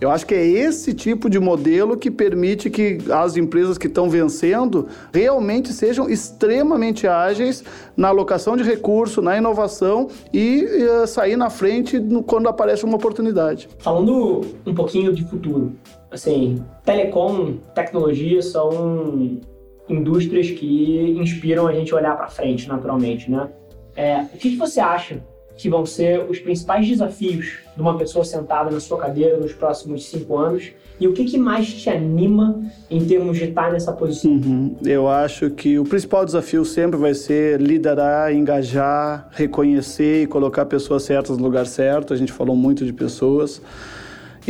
[0.00, 4.08] Eu acho que é esse tipo de modelo que permite que as empresas que estão
[4.08, 7.62] vencendo realmente sejam extremamente ágeis
[7.94, 12.96] na alocação de recursos, na inovação e uh, sair na frente no, quando aparece uma
[12.96, 13.68] oportunidade.
[13.78, 15.72] Falando um pouquinho de futuro,
[16.10, 19.38] assim, telecom, tecnologia são
[19.86, 23.50] indústrias que inspiram a gente a olhar para frente, naturalmente, né?
[23.94, 25.22] É, o que, que você acha
[25.60, 30.06] que vão ser os principais desafios de uma pessoa sentada na sua cadeira nos próximos
[30.06, 30.72] cinco anos?
[30.98, 34.32] E o que, que mais te anima em termos de estar nessa posição?
[34.32, 34.76] Uhum.
[34.84, 41.02] Eu acho que o principal desafio sempre vai ser liderar, engajar, reconhecer e colocar pessoas
[41.02, 42.14] certas no lugar certo.
[42.14, 43.60] A gente falou muito de pessoas.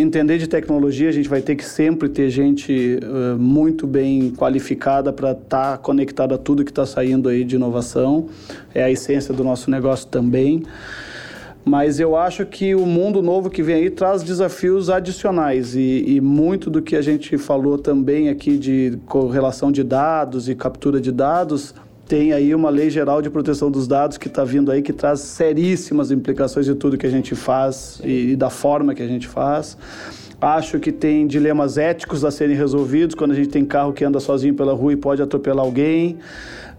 [0.01, 5.13] Entender de tecnologia, a gente vai ter que sempre ter gente uh, muito bem qualificada
[5.13, 8.27] para estar tá conectada a tudo que está saindo aí de inovação.
[8.75, 10.63] É a essência do nosso negócio também.
[11.63, 16.19] Mas eu acho que o mundo novo que vem aí traz desafios adicionais e, e
[16.19, 21.13] muito do que a gente falou também aqui de correlação de dados e captura de
[21.13, 21.75] dados
[22.11, 25.21] tem aí uma lei geral de proteção dos dados que está vindo aí que traz
[25.21, 29.29] seríssimas implicações de tudo que a gente faz e, e da forma que a gente
[29.29, 29.79] faz.
[30.41, 34.19] Acho que tem dilemas éticos a serem resolvidos quando a gente tem carro que anda
[34.19, 36.19] sozinho pela rua e pode atropelar alguém.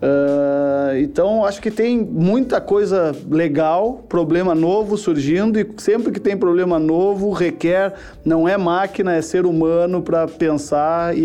[0.02, 6.36] Uh, então, acho que tem muita coisa legal, problema novo surgindo, e sempre que tem
[6.36, 7.94] problema novo, requer,
[8.26, 11.22] não é máquina, é ser humano para pensar e,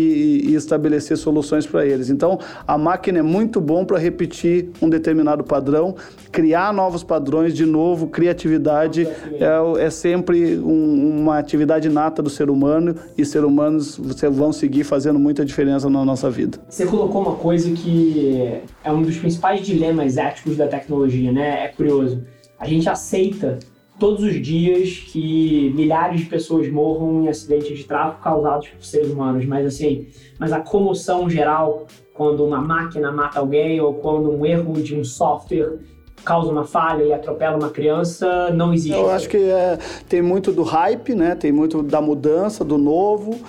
[0.47, 2.11] e, estabelecer soluções para eles.
[2.11, 5.95] Então, a máquina é muito bom para repetir um determinado padrão,
[6.31, 12.47] criar novos padrões, de novo, criatividade é, é sempre um, uma atividade nata do ser
[12.47, 13.99] humano, e ser humanos
[14.31, 16.59] vão seguir fazendo muita diferença na nossa vida.
[16.69, 21.65] Você colocou uma coisa que é um dos principais dilemas éticos da tecnologia, né?
[21.65, 22.23] É curioso.
[22.59, 23.59] A gente aceita
[23.99, 29.09] todos os dias que milhares de pessoas morram em acidentes de tráfego causados por seres
[29.09, 30.07] humanos, mas assim,
[30.39, 35.03] mas a comoção geral quando uma máquina mata alguém ou quando um erro de um
[35.03, 35.77] software
[36.25, 38.97] causa uma falha e atropela uma criança, não existe.
[38.97, 39.77] Eu acho que é,
[40.09, 41.35] tem muito do hype, né?
[41.35, 43.39] Tem muito da mudança, do novo.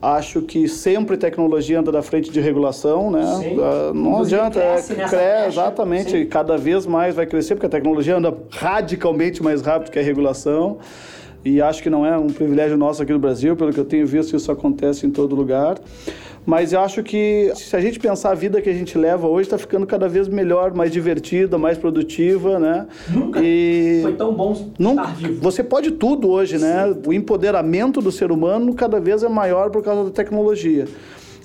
[0.00, 3.20] Acho que sempre tecnologia anda da frente de regulação, né?
[3.20, 6.26] Uh, não Inclusive adianta, cresce, é, cresce exatamente, Sim.
[6.26, 10.78] cada vez mais vai crescer, porque a tecnologia anda radicalmente mais rápido que a regulação.
[11.44, 14.06] E acho que não é um privilégio nosso aqui no Brasil, pelo que eu tenho
[14.06, 15.78] visto, isso acontece em todo lugar.
[16.48, 19.48] Mas eu acho que se a gente pensar a vida que a gente leva hoje,
[19.48, 22.86] está ficando cada vez melhor, mais divertida, mais produtiva, né?
[23.10, 24.00] Nunca e...
[24.02, 25.02] foi tão bom Nunca...
[25.02, 25.42] estar vivo.
[25.42, 26.90] Você pode tudo hoje, né?
[26.90, 27.02] Sim.
[27.06, 30.86] O empoderamento do ser humano cada vez é maior por causa da tecnologia.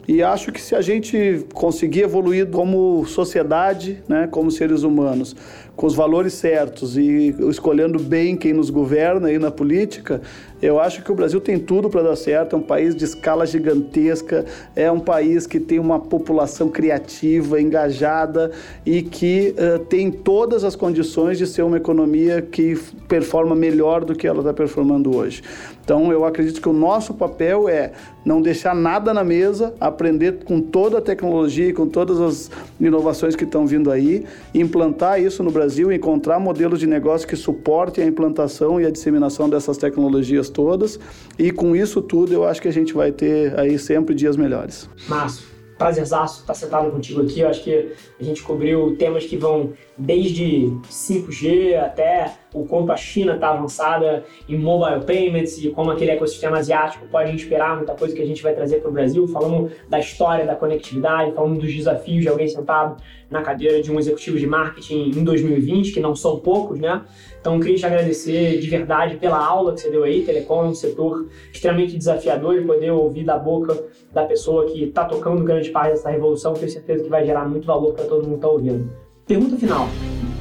[0.08, 5.36] E acho que se a gente conseguir evoluir como sociedade, né, como seres humanos,
[5.76, 10.22] com os valores certos e escolhendo bem quem nos governa aí na política,
[10.64, 12.56] eu acho que o Brasil tem tudo para dar certo.
[12.56, 14.46] É um país de escala gigantesca,
[14.76, 18.50] é um país que tem uma população criativa, engajada
[18.86, 24.16] e que uh, tem todas as condições de ser uma economia que performa melhor do
[24.16, 25.44] que ela está performando hoje.
[25.84, 27.92] Então, eu acredito que o nosso papel é
[28.24, 32.50] não deixar nada na mesa, aprender com toda a tecnologia e com todas as
[32.80, 34.24] inovações que estão vindo aí,
[34.56, 39.50] implantar isso no Brasil, encontrar modelos de negócio que suportem a implantação e a disseminação
[39.50, 41.00] dessas tecnologias todas.
[41.38, 44.90] E com isso tudo, eu acho que a gente vai ter aí sempre dias melhores.
[45.08, 45.46] Márcio,
[45.78, 47.40] prazerzaço estar sentado contigo aqui.
[47.40, 52.98] Eu acho que a gente cobriu temas que vão desde 5G até o quanto a
[52.98, 58.16] China está avançada em mobile payments e como aquele ecossistema asiático pode inspirar muita coisa
[58.16, 59.28] que a gente vai trazer para o Brasil.
[59.28, 64.00] Falamos da história da conectividade, falamos dos desafios de alguém sentado na cadeira de um
[64.00, 67.02] executivo de marketing em 2020, que não são poucos, né?
[67.44, 70.24] Então, queria te agradecer de verdade pela aula que você deu aí.
[70.24, 73.84] Telecom é um setor extremamente desafiador e poder ouvir da boca
[74.14, 77.68] da pessoa que está tocando grande parte dessa revolução, tenho certeza que vai gerar muito
[77.68, 79.03] valor para todo mundo que está ouvindo.
[79.26, 79.88] Pergunta final.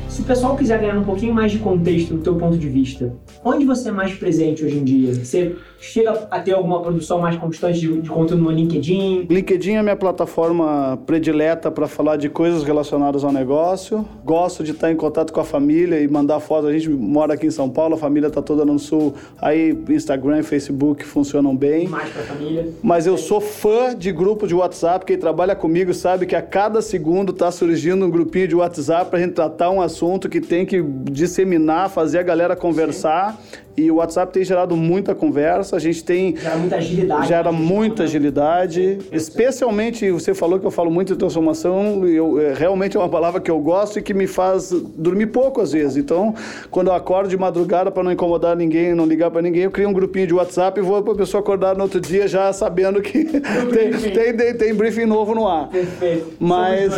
[0.08, 3.14] Se o pessoal quiser ganhar um pouquinho mais de contexto do teu ponto de vista,
[3.42, 5.14] onde você é mais presente hoje em dia?
[5.14, 9.26] Você chega a ter alguma produção mais constante de, de conteúdo no LinkedIn?
[9.30, 14.06] LinkedIn é a minha plataforma predileta para falar de coisas relacionadas ao negócio.
[14.22, 16.68] Gosto de estar em contato com a família e mandar fotos.
[16.68, 19.14] A gente mora aqui em São Paulo, a família está toda no sul.
[19.40, 21.88] Aí Instagram e Facebook funcionam bem.
[21.88, 22.68] Mais para a família.
[22.82, 25.06] Mas eu sou fã de grupo de WhatsApp.
[25.06, 28.71] Quem trabalha comigo sabe que a cada segundo está surgindo um grupinho de WhatsApp
[29.06, 33.32] para a gente tratar um assunto assunto que tem que disseminar, fazer a galera conversar.
[33.34, 33.62] Sim.
[33.76, 36.36] E o WhatsApp tem gerado muita conversa, a gente tem...
[36.36, 37.28] Gera muita agilidade.
[37.28, 42.96] Gera muita agilidade, especialmente, você falou que eu falo muito de transformação, eu, é, realmente
[42.96, 45.96] é uma palavra que eu gosto e que me faz dormir pouco às vezes.
[45.96, 46.34] Então,
[46.70, 49.88] quando eu acordo de madrugada para não incomodar ninguém, não ligar para ninguém, eu crio
[49.88, 53.00] um grupinho de WhatsApp e vou para a pessoa acordar no outro dia já sabendo
[53.00, 53.40] que tem,
[54.12, 55.68] tem, tem, tem, briefing novo no ar.
[55.68, 56.32] Perfeito.
[56.38, 56.92] Mas,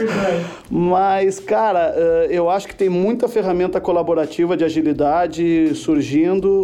[0.70, 5.99] mas cara, eh, eu acho que tem muita ferramenta colaborativa de agilidade surgindo,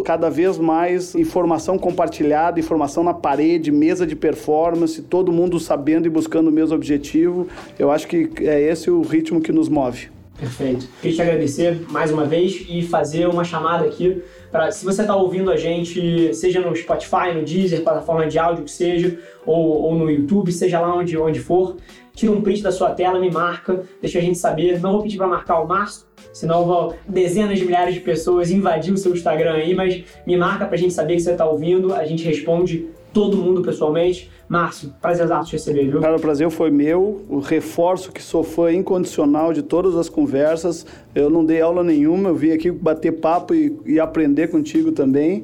[0.03, 6.09] cada vez mais informação compartilhada, informação na parede, mesa de performance, todo mundo sabendo e
[6.09, 7.47] buscando o mesmo objetivo.
[7.77, 10.16] Eu acho que é esse o ritmo que nos move.
[10.37, 10.87] Perfeito.
[11.01, 14.21] Queria te agradecer mais uma vez e fazer uma chamada aqui
[14.51, 18.63] para, se você está ouvindo a gente, seja no Spotify, no Deezer, plataforma de áudio
[18.63, 21.77] que seja, ou, ou no YouTube, seja lá onde, onde for,
[22.13, 24.79] tira um print da sua tela, me marca, deixa a gente saber.
[24.79, 28.93] Não vou pedir para marcar o Márcio, senão vão dezenas de milhares de pessoas invadir
[28.93, 31.95] o seu Instagram aí, mas me marca para a gente saber que você está ouvindo,
[31.95, 34.29] a gente responde todo mundo pessoalmente.
[34.49, 35.99] Márcio, prazer te receber, viu?
[35.99, 37.25] Cara, o prazer foi meu.
[37.27, 40.85] O reforço que sou fã incondicional de todas as conversas.
[41.13, 45.43] Eu não dei aula nenhuma, eu vim aqui bater papo e, e aprender contigo também.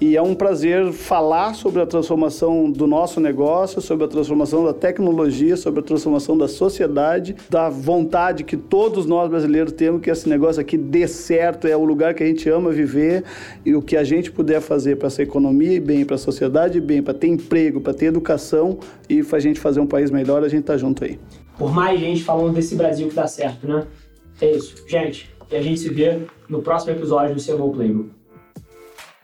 [0.00, 4.74] E é um prazer falar sobre a transformação do nosso negócio, sobre a transformação da
[4.74, 10.28] tecnologia, sobre a transformação da sociedade, da vontade que todos nós brasileiros temos que esse
[10.28, 13.24] negócio aqui dê certo, é o lugar que a gente ama viver
[13.64, 16.78] e o que a gente puder fazer para essa economia e bem, para a sociedade
[16.78, 18.43] e bem, para ter emprego, para ter educação
[19.08, 21.18] e para a gente fazer um país melhor, a gente tá junto aí.
[21.58, 23.86] Por mais gente falando desse Brasil que dá certo, né?
[24.40, 24.74] É isso.
[24.88, 28.10] Gente, e a gente se vê no próximo episódio do CMO Playbook.